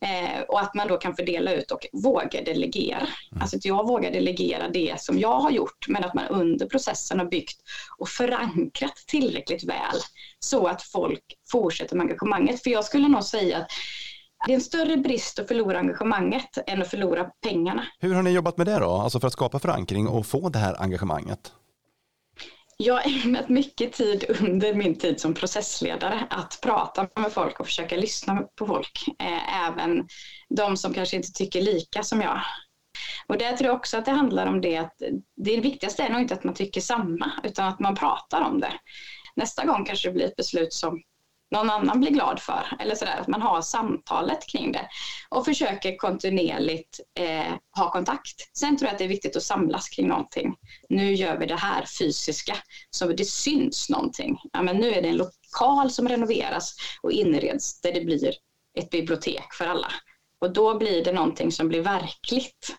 eh, 0.00 0.40
och 0.48 0.60
att 0.60 0.74
man 0.74 0.88
då 0.88 0.96
kan 0.96 1.16
fördela 1.16 1.52
ut 1.52 1.70
och 1.70 1.86
våga 1.92 2.42
delegera. 2.42 2.98
Mm. 2.98 3.40
Alltså 3.40 3.56
att 3.56 3.64
jag 3.64 3.86
vågar 3.86 4.10
delegera 4.10 4.68
det 4.68 5.00
som 5.00 5.18
jag 5.18 5.40
har 5.40 5.50
gjort, 5.50 5.88
men 5.88 6.04
att 6.04 6.14
man 6.14 6.26
under 6.26 6.66
processen 6.66 7.18
har 7.18 7.26
byggt 7.26 7.60
och 7.98 8.08
förankrat 8.08 8.96
tillräckligt 9.06 9.64
väl 9.64 9.96
så 10.38 10.66
att 10.66 10.82
folk 10.82 11.24
fortsätter 11.50 11.96
med 11.96 12.04
engagemanget. 12.04 12.62
För 12.62 12.70
jag 12.70 12.84
skulle 12.84 13.08
nog 13.08 13.24
säga 13.24 13.58
att 13.58 13.70
det 14.46 14.52
är 14.52 14.54
en 14.54 14.60
större 14.60 14.96
brist 14.96 15.38
att 15.38 15.48
förlora 15.48 15.78
engagemanget 15.78 16.58
än 16.66 16.82
att 16.82 16.90
förlora 16.90 17.24
pengarna. 17.24 17.86
Hur 17.98 18.14
har 18.14 18.22
ni 18.22 18.30
jobbat 18.30 18.56
med 18.56 18.66
det 18.66 18.78
då, 18.78 18.90
alltså 18.90 19.20
för 19.20 19.26
att 19.26 19.32
skapa 19.32 19.58
förankring 19.58 20.08
och 20.08 20.26
få 20.26 20.48
det 20.48 20.58
här 20.58 20.82
engagemanget? 20.82 21.52
Jag 22.76 22.94
har 22.94 23.24
ägnat 23.24 23.48
mycket 23.48 23.92
tid 23.92 24.24
under 24.40 24.74
min 24.74 24.98
tid 24.98 25.20
som 25.20 25.34
processledare 25.34 26.26
att 26.30 26.58
prata 26.62 27.08
med 27.16 27.32
folk 27.32 27.60
och 27.60 27.66
försöka 27.66 27.96
lyssna 27.96 28.42
på 28.58 28.66
folk. 28.66 29.04
Eh, 29.18 29.66
även 29.66 30.08
de 30.48 30.76
som 30.76 30.94
kanske 30.94 31.16
inte 31.16 31.32
tycker 31.32 31.60
lika 31.60 32.02
som 32.02 32.20
jag. 32.20 32.40
Och 33.26 33.38
där 33.38 33.56
tror 33.56 33.66
jag 33.66 33.76
också 33.76 33.96
att 33.96 34.04
det 34.04 34.10
handlar 34.10 34.46
om 34.46 34.60
det 34.60 34.76
att 34.76 35.02
det 35.36 35.60
viktigaste 35.60 36.02
är 36.02 36.10
nog 36.10 36.20
inte 36.20 36.34
att 36.34 36.44
man 36.44 36.54
tycker 36.54 36.80
samma 36.80 37.32
utan 37.44 37.68
att 37.68 37.80
man 37.80 37.94
pratar 37.94 38.42
om 38.42 38.60
det. 38.60 38.72
Nästa 39.36 39.66
gång 39.66 39.84
kanske 39.84 40.08
det 40.08 40.12
blir 40.12 40.24
ett 40.26 40.36
beslut 40.36 40.72
som 40.72 41.02
någon 41.50 41.70
annan 41.70 42.00
blir 42.00 42.10
glad 42.10 42.40
för. 42.40 42.76
Eller 42.80 42.94
sådär, 42.94 43.18
att 43.20 43.28
man 43.28 43.42
har 43.42 43.62
samtalet 43.62 44.46
kring 44.46 44.72
det 44.72 44.88
och 45.28 45.44
försöker 45.44 45.96
kontinuerligt 45.96 47.00
eh, 47.18 47.54
ha 47.76 47.92
kontakt. 47.92 48.56
Sen 48.58 48.76
tror 48.76 48.86
jag 48.86 48.92
att 48.92 48.98
det 48.98 49.04
är 49.04 49.08
viktigt 49.08 49.36
att 49.36 49.42
samlas 49.42 49.88
kring 49.88 50.08
någonting. 50.08 50.54
Nu 50.88 51.14
gör 51.14 51.38
vi 51.38 51.46
det 51.46 51.56
här 51.56 51.84
fysiska 51.98 52.56
så 52.90 53.06
det 53.06 53.24
syns 53.24 53.90
någonting. 53.90 54.38
Ja, 54.52 54.62
men 54.62 54.76
nu 54.76 54.92
är 54.92 55.02
det 55.02 55.08
en 55.08 55.16
lokal 55.16 55.90
som 55.90 56.08
renoveras 56.08 56.74
och 57.02 57.12
inreds 57.12 57.80
där 57.80 57.92
det 57.92 58.04
blir 58.04 58.34
ett 58.78 58.90
bibliotek 58.90 59.52
för 59.52 59.66
alla. 59.66 59.88
Och 60.40 60.52
då 60.52 60.78
blir 60.78 61.04
det 61.04 61.12
någonting 61.12 61.52
som 61.52 61.68
blir 61.68 61.82
verkligt. 61.82 62.76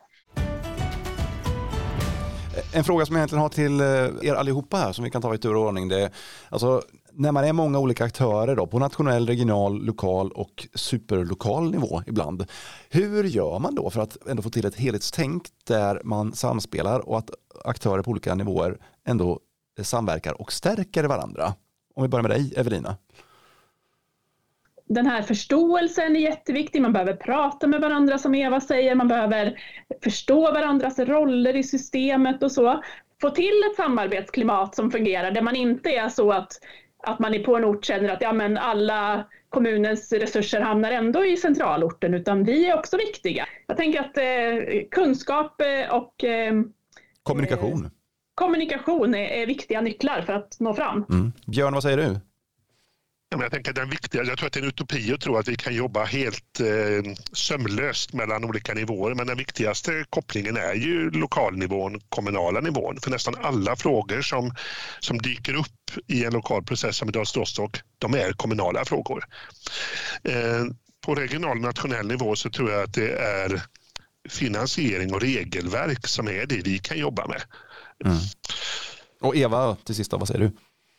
En 2.74 2.84
fråga 2.84 3.06
som 3.06 3.15
jag 3.15 3.20
egentligen 3.20 3.41
har 3.41 3.50
till 3.50 3.80
eh, 3.80 4.30
er 4.30 4.34
allihopa 4.34 4.78
här 4.78 4.91
som 4.91 5.04
vi 5.04 5.12
kan 5.12 5.22
ta 5.22 5.36
i 5.36 5.38
tur 5.38 5.56
och 5.56 5.68
ordning. 5.68 5.88
Det 5.88 6.02
är, 6.02 6.12
alltså, 6.50 6.82
när 7.17 7.32
man 7.32 7.43
är 7.43 7.53
många 7.53 7.80
olika 7.80 8.06
aktörer 8.06 8.56
då, 8.56 8.67
på 8.67 8.80
nationell, 8.80 9.27
regional, 9.27 9.86
lokal 9.86 10.32
och 10.32 10.67
superlokal 10.73 11.71
nivå 11.71 12.01
ibland. 12.08 12.45
Hur 12.89 13.23
gör 13.23 13.60
man 13.60 13.75
då 13.75 13.89
för 13.89 14.01
att 14.01 14.27
ändå 14.27 14.43
få 14.43 14.49
till 14.49 14.65
ett 14.65 14.75
helhetstänk 14.75 15.47
där 15.67 16.01
man 16.03 16.34
samspelar 16.34 17.10
och 17.10 17.17
att 17.17 17.30
aktörer 17.65 18.03
på 18.03 18.12
olika 18.12 18.36
nivåer 18.36 18.77
ändå 19.08 19.39
samverkar 19.82 20.41
och 20.41 20.53
stärker 20.53 21.03
varandra? 21.03 21.53
Om 21.95 22.03
vi 22.03 22.10
börjar 22.10 22.23
med 22.23 22.32
dig, 22.32 22.53
Evelina. 22.58 22.97
Den 24.89 25.06
här 25.06 25.21
förståelsen 25.21 26.15
är 26.15 26.19
jätteviktig. 26.19 26.82
Man 26.82 26.93
behöver 26.93 27.13
prata 27.13 27.67
med 27.67 27.82
varandra 27.82 28.17
som 28.17 28.36
Eva 28.36 28.62
säger. 28.62 28.95
Man 28.95 29.08
behöver 29.08 29.60
förstå 30.03 30.41
varandras 30.41 30.99
roller 30.99 31.56
i 31.56 31.63
systemet 31.63 32.43
och 32.43 32.51
så. 32.51 32.84
Få 33.21 33.30
till 33.30 33.63
ett 33.71 33.75
samarbetsklimat 33.75 34.75
som 34.75 34.91
fungerar 34.91 35.32
där 35.32 35.41
man 35.41 35.56
inte 35.56 35.89
är 35.89 36.10
så 36.10 36.32
att 36.32 36.51
att 37.04 37.20
man 37.20 37.44
på 37.44 37.56
en 37.56 37.66
ort 37.66 37.86
känner 37.86 38.10
att 38.10 38.22
ja, 38.22 38.34
men 38.34 38.58
alla 38.58 39.26
kommunens 39.50 40.14
resurser 40.14 40.62
hamnar 40.62 40.92
ändå 40.92 41.26
i 41.26 41.38
centralorten, 41.38 42.14
utan 42.14 42.44
vi 42.44 42.70
är 42.70 42.78
också 42.78 42.98
viktiga. 42.98 43.46
Jag 43.68 43.78
tänker 43.78 44.00
att 44.00 44.18
eh, 44.18 44.88
kunskap 44.92 45.62
eh, 45.62 45.96
och 45.96 46.24
eh, 46.24 46.54
kommunikation, 47.24 47.86
eh, 47.86 47.92
kommunikation 48.36 49.16
är, 49.16 49.28
är, 49.28 49.46
viktiga 49.46 49.82
nycklar 49.82 50.22
för 50.22 50.34
att 50.34 50.60
nå 50.60 50.74
fram. 50.74 51.06
Mm. 51.10 51.32
Björn, 51.46 51.74
vad 51.74 51.84
säger 51.84 51.98
du? 51.98 52.20
Jag, 53.30 53.52
tänker 53.52 53.74
den 53.74 53.90
viktiga, 53.90 54.24
jag 54.24 54.38
tror 54.38 54.48
att 54.48 54.54
det 54.54 54.60
är 54.60 54.63
en 54.63 54.70
utopi 54.70 55.13
att 55.13 55.22
tro 55.22 55.38
att 55.38 55.48
vi 55.48 55.56
kan 55.56 55.76
jobba 55.76 56.06
helt 56.06 56.60
eh, 56.60 57.13
sömlöst 57.34 58.13
mellan 58.13 58.44
olika 58.44 58.74
nivåer. 58.74 59.13
Men 59.13 59.28
den 59.28 59.38
viktigaste 59.38 60.06
kopplingen 60.10 60.58
är 60.58 60.74
ju 60.74 61.12
lokalnivån, 61.12 62.00
kommunala 62.10 62.60
nivån. 62.60 63.00
För 63.02 63.12
nästan 63.12 63.36
alla 63.42 63.76
frågor 63.76 64.22
som, 64.22 64.52
som 65.00 65.18
dyker 65.18 65.54
upp 65.54 66.08
i 66.08 66.26
en 66.26 66.34
lokal 66.34 66.63
process 66.63 66.98
som 66.98 67.10
idag 67.10 67.26
Rostock, 67.36 67.82
de 67.98 68.13
är 68.13 68.34
kommunala 68.34 68.86
frågor. 68.86 69.24
Eh, 70.24 70.66
på 71.06 71.16
regional 71.16 71.58
och 71.58 71.63
nationell 71.63 72.08
nivå 72.08 72.36
så 72.36 72.50
tror 72.50 72.72
jag 72.72 72.84
att 72.84 72.94
det 72.94 73.12
är 73.12 73.62
finansiering 74.30 75.13
och 75.13 75.22
regelverk 75.22 76.08
som 76.08 76.28
är 76.28 76.46
det 76.46 76.62
vi 76.62 76.80
kan 76.80 76.98
jobba 76.98 77.28
med. 77.28 77.42
Mm. 78.06 78.18
Och 79.22 79.36
Eva, 79.36 79.76
till 79.76 79.96
sist, 79.96 80.13
vad 80.13 80.28
säger 80.28 80.40
du? 80.40 80.52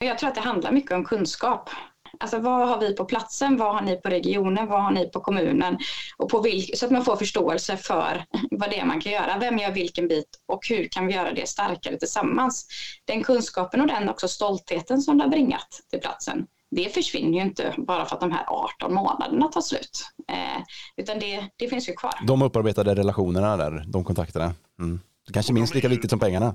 Jag 0.06 0.18
tror 0.18 0.28
att 0.28 0.34
det 0.34 0.40
handlar 0.40 0.72
mycket 0.72 0.92
om 0.92 1.04
kunskap. 1.04 1.70
Alltså 2.20 2.38
vad 2.38 2.68
har 2.68 2.80
vi 2.80 2.94
på 2.94 3.04
platsen, 3.04 3.56
vad 3.56 3.74
har 3.74 3.82
ni 3.82 3.96
på 3.96 4.08
regionen, 4.08 4.66
vad 4.66 4.82
har 4.82 4.90
ni 4.90 5.10
på 5.10 5.20
kommunen? 5.20 5.78
Och 6.16 6.30
på 6.30 6.40
vilk, 6.40 6.78
så 6.78 6.86
att 6.86 6.92
man 6.92 7.04
får 7.04 7.16
förståelse 7.16 7.76
för 7.76 8.24
vad 8.50 8.70
det 8.70 8.78
är 8.78 8.84
man 8.84 9.00
kan 9.00 9.12
göra, 9.12 9.38
vem 9.38 9.58
gör 9.58 9.72
vilken 9.72 10.08
bit 10.08 10.28
och 10.48 10.68
hur 10.68 10.88
kan 10.88 11.06
vi 11.06 11.14
göra 11.14 11.32
det 11.32 11.48
starkare 11.48 11.96
tillsammans? 11.98 12.66
Den 13.04 13.22
kunskapen 13.22 13.80
och 13.80 13.86
den 13.86 14.08
också 14.08 14.28
stoltheten 14.28 15.02
som 15.02 15.18
det 15.18 15.24
har 15.24 15.30
bringat 15.30 15.80
till 15.90 16.00
platsen, 16.00 16.46
det 16.70 16.94
försvinner 16.94 17.38
ju 17.38 17.44
inte 17.44 17.74
bara 17.78 18.04
för 18.04 18.16
att 18.16 18.20
de 18.20 18.32
här 18.32 18.44
18 18.48 18.94
månaderna 18.94 19.48
tar 19.48 19.60
slut. 19.60 20.02
Eh, 20.28 20.62
utan 20.96 21.18
det, 21.18 21.48
det 21.56 21.68
finns 21.68 21.88
ju 21.88 21.92
kvar. 21.92 22.14
De 22.26 22.42
upparbetade 22.42 22.94
relationerna 22.94 23.56
där, 23.56 23.84
de 23.86 24.04
kontakterna. 24.04 24.54
Mm. 24.78 25.00
Det 25.26 25.32
kanske 25.32 25.52
är 25.52 25.54
minst 25.54 25.74
lika 25.74 25.88
viktigt 25.88 26.10
som 26.10 26.18
pengarna. 26.18 26.54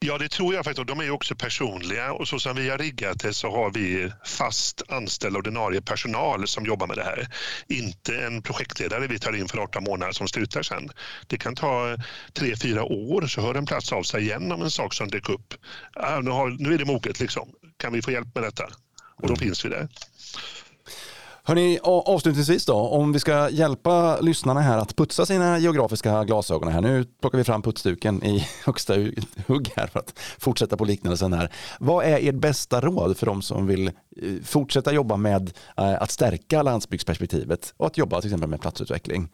Ja, 0.00 0.18
det 0.18 0.28
tror 0.28 0.54
jag 0.54 0.64
faktiskt. 0.64 0.86
De 0.86 1.00
är 1.00 1.10
också 1.10 1.34
personliga 1.34 2.12
och 2.12 2.28
så 2.28 2.38
som 2.38 2.56
vi 2.56 2.68
har 2.68 2.78
riggat 2.78 3.20
det 3.20 3.34
så 3.34 3.50
har 3.50 3.70
vi 3.70 4.12
fast 4.26 4.82
anställd 4.88 5.36
ordinarie 5.36 5.82
personal 5.82 6.48
som 6.48 6.66
jobbar 6.66 6.86
med 6.86 6.96
det 6.96 7.04
här. 7.04 7.28
Inte 7.68 8.16
en 8.16 8.42
projektledare 8.42 9.06
vi 9.06 9.18
tar 9.18 9.36
in 9.36 9.48
för 9.48 9.58
18 9.58 9.84
månader 9.84 10.12
som 10.12 10.28
slutar 10.28 10.62
sen. 10.62 10.90
Det 11.26 11.38
kan 11.38 11.54
ta 11.54 11.96
tre, 12.32 12.56
fyra 12.56 12.84
år 12.84 13.26
så 13.26 13.40
hör 13.40 13.54
en 13.54 13.66
plats 13.66 13.92
av 13.92 14.02
sig 14.02 14.22
igen 14.22 14.52
om 14.52 14.62
en 14.62 14.70
sak 14.70 14.94
som 14.94 15.08
dyker 15.08 15.32
upp. 15.32 15.54
Ah, 15.94 16.20
nu, 16.20 16.30
har, 16.30 16.50
nu 16.50 16.74
är 16.74 16.78
det 16.78 16.84
moget 16.84 17.20
liksom. 17.20 17.48
Kan 17.76 17.92
vi 17.92 18.02
få 18.02 18.10
hjälp 18.10 18.34
med 18.34 18.44
detta? 18.44 18.64
Och 19.16 19.28
då 19.28 19.34
mm. 19.34 19.38
finns 19.38 19.64
vi 19.64 19.68
där. 19.68 19.88
Hörni, 21.48 21.78
avslutningsvis 21.82 22.66
då, 22.66 22.74
om 22.74 23.12
vi 23.12 23.20
ska 23.20 23.50
hjälpa 23.50 24.20
lyssnarna 24.20 24.60
här 24.60 24.78
att 24.78 24.96
putsa 24.96 25.26
sina 25.26 25.58
geografiska 25.58 26.24
glasögon 26.24 26.72
här. 26.72 26.80
Nu 26.80 27.04
plockar 27.20 27.38
vi 27.38 27.44
fram 27.44 27.62
putsduken 27.62 28.24
i 28.24 28.46
högsta 28.64 28.94
hugg 29.46 29.70
här 29.76 29.86
för 29.86 29.98
att 29.98 30.18
fortsätta 30.40 30.76
på 30.76 30.84
liknelsen 30.84 31.32
här. 31.32 31.52
Vad 31.80 32.04
är 32.04 32.28
ert 32.28 32.34
bästa 32.34 32.80
råd 32.80 33.16
för 33.16 33.26
de 33.26 33.42
som 33.42 33.66
vill 33.66 33.86
eh, 33.86 33.92
fortsätta 34.44 34.92
jobba 34.92 35.16
med 35.16 35.50
eh, 35.76 36.02
att 36.02 36.10
stärka 36.10 36.62
landsbygdsperspektivet 36.62 37.74
och 37.76 37.86
att 37.86 37.98
jobba 37.98 38.20
till 38.20 38.28
exempel 38.28 38.50
med 38.50 38.60
platsutveckling? 38.60 39.28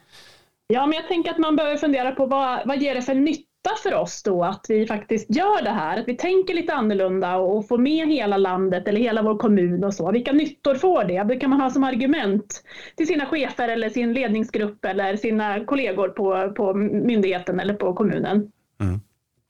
Ja, 0.66 0.86
men 0.86 0.96
jag 0.96 1.08
tänker 1.08 1.30
att 1.30 1.38
man 1.38 1.56
behöver 1.56 1.76
fundera 1.76 2.12
på 2.12 2.26
vad, 2.26 2.60
vad 2.66 2.82
ger 2.82 2.94
det 2.94 3.02
för 3.02 3.14
nytta 3.14 3.53
nytta 3.64 3.76
för 3.82 3.94
oss 3.94 4.22
då 4.22 4.44
att 4.44 4.66
vi 4.68 4.86
faktiskt 4.86 5.36
gör 5.36 5.62
det 5.62 5.70
här, 5.70 6.00
att 6.00 6.08
vi 6.08 6.16
tänker 6.16 6.54
lite 6.54 6.74
annorlunda 6.74 7.36
och 7.36 7.68
får 7.68 7.78
med 7.78 8.08
hela 8.08 8.36
landet 8.36 8.88
eller 8.88 9.00
hela 9.00 9.22
vår 9.22 9.38
kommun 9.38 9.84
och 9.84 9.94
så. 9.94 10.12
Vilka 10.12 10.32
nyttor 10.32 10.74
får 10.74 11.04
det? 11.04 11.24
Det 11.24 11.36
kan 11.36 11.50
man 11.50 11.60
ha 11.60 11.70
som 11.70 11.84
argument 11.84 12.62
till 12.96 13.06
sina 13.06 13.26
chefer 13.26 13.68
eller 13.68 13.90
sin 13.90 14.12
ledningsgrupp 14.12 14.84
eller 14.84 15.16
sina 15.16 15.64
kollegor 15.64 16.08
på, 16.08 16.52
på 16.56 16.74
myndigheten 16.74 17.60
eller 17.60 17.74
på 17.74 17.94
kommunen. 17.94 18.52
Mm. 18.80 19.00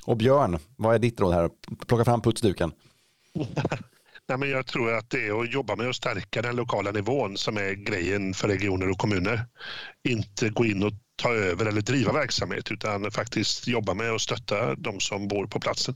Och 0.06 0.16
Björn, 0.16 0.58
vad 0.76 0.94
är 0.94 0.98
ditt 0.98 1.20
råd 1.20 1.34
här? 1.34 1.50
Plocka 1.86 2.04
fram 2.04 2.20
putsduken. 2.20 2.72
Nej, 4.28 4.38
men 4.38 4.50
jag 4.50 4.66
tror 4.66 4.94
att 4.94 5.10
det 5.10 5.26
är 5.26 5.40
att 5.40 5.52
jobba 5.52 5.76
med 5.76 5.88
att 5.88 5.96
stärka 5.96 6.42
den 6.42 6.56
lokala 6.56 6.90
nivån 6.90 7.36
som 7.36 7.56
är 7.56 7.72
grejen 7.72 8.34
för 8.34 8.48
regioner 8.48 8.90
och 8.90 8.98
kommuner. 8.98 9.40
Inte 10.08 10.48
gå 10.48 10.64
in 10.64 10.82
och 10.82 10.92
ta 11.16 11.34
över 11.34 11.66
eller 11.66 11.80
driva 11.80 12.12
verksamhet 12.12 12.70
utan 12.70 13.10
faktiskt 13.10 13.66
jobba 13.68 13.94
med 13.94 14.12
och 14.12 14.20
stötta 14.20 14.74
de 14.74 15.00
som 15.00 15.28
bor 15.28 15.46
på 15.46 15.60
platsen. 15.60 15.94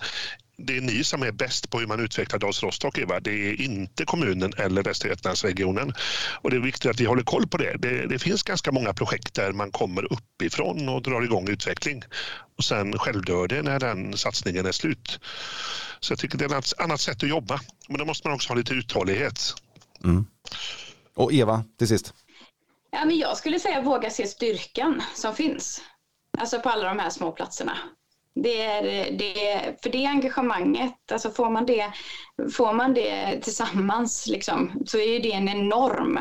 Det 0.57 0.77
är 0.77 0.81
ni 0.81 1.05
som 1.05 1.23
är 1.23 1.33
bäst 1.33 1.71
på 1.71 1.79
hur 1.79 1.87
man 1.87 2.01
utvecklar 2.01 2.39
Dals 2.39 2.63
Rostock, 2.63 2.99
Eva. 2.99 3.21
Det 3.21 3.31
är 3.31 3.61
inte 3.61 4.05
kommunen 4.05 4.53
eller 4.57 4.83
Västra 4.83 5.09
Götalandsregionen. 5.09 5.93
Och 6.41 6.51
det 6.51 6.57
är 6.57 6.61
viktigt 6.61 6.91
att 6.91 7.01
vi 7.01 7.05
håller 7.05 7.23
koll 7.23 7.47
på 7.47 7.57
det. 7.57 7.77
det. 7.79 8.07
det. 8.07 8.19
finns 8.19 8.43
ganska 8.43 8.73
många 8.73 8.95
projekt 8.95 9.35
där 9.35 9.53
man 9.53 9.71
kommer 9.71 10.13
uppifrån 10.13 10.89
och 10.89 11.03
drar 11.03 11.23
igång 11.23 11.49
utveckling. 11.49 12.03
Och 12.59 12.65
sen 12.65 12.99
självdör 12.99 13.49
det 13.49 13.63
när 13.63 13.81
den 13.81 14.17
satsningen 14.17 14.67
är 14.67 14.73
slut. 14.73 15.21
Så 16.01 16.13
jag 16.13 16.19
tycker 16.19 16.39
det 16.39 16.45
är 16.45 16.59
ett 16.59 16.81
annat 16.81 17.01
sätt 17.01 17.23
att 17.23 17.29
jobba. 17.29 17.61
Men 17.89 17.99
då 17.99 18.05
måste 18.05 18.29
man 18.29 18.35
också 18.35 18.49
ha 18.49 18.55
lite 18.55 18.75
uthållighet. 18.75 19.55
Mm. 20.05 20.27
Och 21.15 21.33
Eva, 21.33 21.65
till 21.79 21.89
sist. 21.89 22.15
Ja, 22.91 23.05
men 23.05 23.19
jag 23.19 23.37
skulle 23.37 23.61
säga 23.61 23.81
våga 23.81 24.11
se 24.11 24.27
styrkan 24.27 25.03
som 25.15 25.35
finns. 25.35 25.83
Alltså 26.39 26.61
på 26.61 26.69
alla 26.69 26.89
de 26.89 26.99
här 26.99 27.11
små 27.11 27.33
platserna. 27.33 27.79
Det 28.35 28.63
är, 28.63 28.83
det, 29.19 29.83
för 29.83 29.91
det 29.91 30.07
engagemanget, 30.07 31.13
alltså 31.13 31.31
får 31.31 31.51
man 31.51 31.67
det, 31.67 31.93
får 32.53 32.73
man 32.73 32.95
det 32.95 33.41
tillsammans 33.43 34.27
liksom, 34.27 34.83
så 34.87 34.99
är 34.99 35.23
det 35.23 35.33
en 35.33 35.49
enorm, 35.49 36.19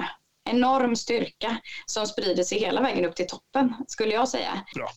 enorm 0.49 0.95
styrka 0.95 1.57
som 1.85 2.07
sprider 2.07 2.43
sig 2.43 2.59
hela 2.59 2.81
vägen 2.81 3.05
upp 3.05 3.15
till 3.15 3.27
toppen, 3.27 3.73
skulle 3.87 4.13
jag 4.13 4.29
säga. 4.29 4.63
Bra. 4.75 4.89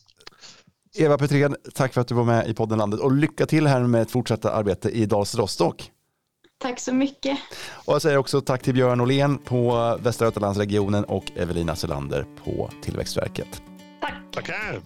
Eva 0.97 1.17
Petrén, 1.17 1.55
tack 1.75 1.93
för 1.93 2.01
att 2.01 2.07
du 2.07 2.15
var 2.15 2.23
med 2.23 2.49
i 2.49 2.53
podden 2.53 2.77
Landet 2.77 2.99
och 2.99 3.11
lycka 3.11 3.45
till 3.45 3.67
här 3.67 3.79
med 3.79 4.01
ett 4.01 4.11
fortsatta 4.11 4.51
arbete 4.51 4.89
i 4.89 5.05
Dals 5.05 5.35
Rostock. 5.35 5.91
Tack 6.61 6.79
så 6.79 6.93
mycket. 6.93 7.37
Och 7.85 7.93
jag 7.93 8.01
säger 8.01 8.17
också 8.17 8.41
tack 8.41 8.63
till 8.63 8.73
Björn 8.73 9.01
Åhlén 9.01 9.37
på 9.37 9.97
Västra 10.01 10.27
Götalandsregionen 10.27 11.03
och 11.03 11.31
Evelina 11.35 11.75
Selander 11.75 12.25
på 12.43 12.69
Tillväxtverket. 12.81 13.61
Tack. 14.01 14.13
Tackar. 14.31 14.81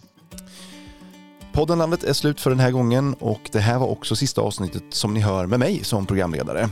Podden 1.54 1.78
Landet 1.78 2.04
är 2.04 2.14
slut 2.14 2.42
för 2.42 2.50
den 2.50 2.60
här 2.60 2.72
gången 2.72 3.14
och 3.14 3.50
det 3.52 3.60
här 3.60 3.80
var 3.80 3.88
också 3.88 4.16
sista 4.16 4.42
avsnittet 4.42 4.84
som 4.90 5.14
ni 5.14 5.20
hör 5.20 5.46
med 5.46 5.60
mig 5.60 5.84
som 5.84 6.06
programledare. 6.06 6.70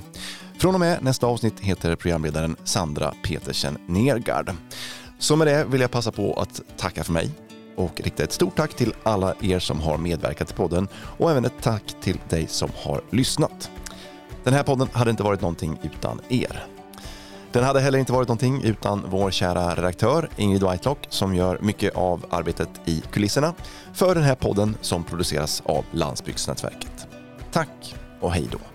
Från 0.57 0.73
och 0.73 0.79
med 0.79 1.03
nästa 1.03 1.27
avsnitt 1.27 1.59
heter 1.59 1.95
programledaren 1.95 2.55
Sandra 2.63 3.13
Petersen 3.23 3.77
Nergard. 3.87 4.51
Så 5.19 5.35
med 5.35 5.47
det 5.47 5.65
vill 5.65 5.81
jag 5.81 5.91
passa 5.91 6.11
på 6.11 6.33
att 6.33 6.61
tacka 6.77 7.03
för 7.03 7.13
mig 7.13 7.29
och 7.75 8.01
rikta 8.01 8.23
ett 8.23 8.31
stort 8.31 8.55
tack 8.55 8.73
till 8.73 8.93
alla 9.03 9.35
er 9.41 9.59
som 9.59 9.81
har 9.81 9.97
medverkat 9.97 10.51
i 10.51 10.53
podden 10.53 10.87
och 11.17 11.31
även 11.31 11.45
ett 11.45 11.61
tack 11.61 11.95
till 12.01 12.19
dig 12.29 12.47
som 12.47 12.69
har 12.83 13.01
lyssnat. 13.09 13.69
Den 14.43 14.53
här 14.53 14.63
podden 14.63 14.87
hade 14.93 15.11
inte 15.11 15.23
varit 15.23 15.41
någonting 15.41 15.79
utan 15.83 16.21
er. 16.29 16.63
Den 17.51 17.63
hade 17.63 17.79
heller 17.79 17.99
inte 17.99 18.13
varit 18.13 18.27
någonting 18.27 18.63
utan 18.63 19.03
vår 19.09 19.31
kära 19.31 19.75
redaktör 19.75 20.29
Ingrid 20.37 20.63
Whitelock 20.63 21.05
som 21.09 21.35
gör 21.35 21.57
mycket 21.61 21.95
av 21.95 22.25
arbetet 22.29 22.69
i 22.85 23.03
kulisserna 23.11 23.53
för 23.93 24.15
den 24.15 24.23
här 24.23 24.35
podden 24.35 24.77
som 24.81 25.03
produceras 25.03 25.63
av 25.65 25.85
Landsbygdsnätverket. 25.91 27.07
Tack 27.51 27.95
och 28.19 28.31
hej 28.31 28.47
då! 28.51 28.72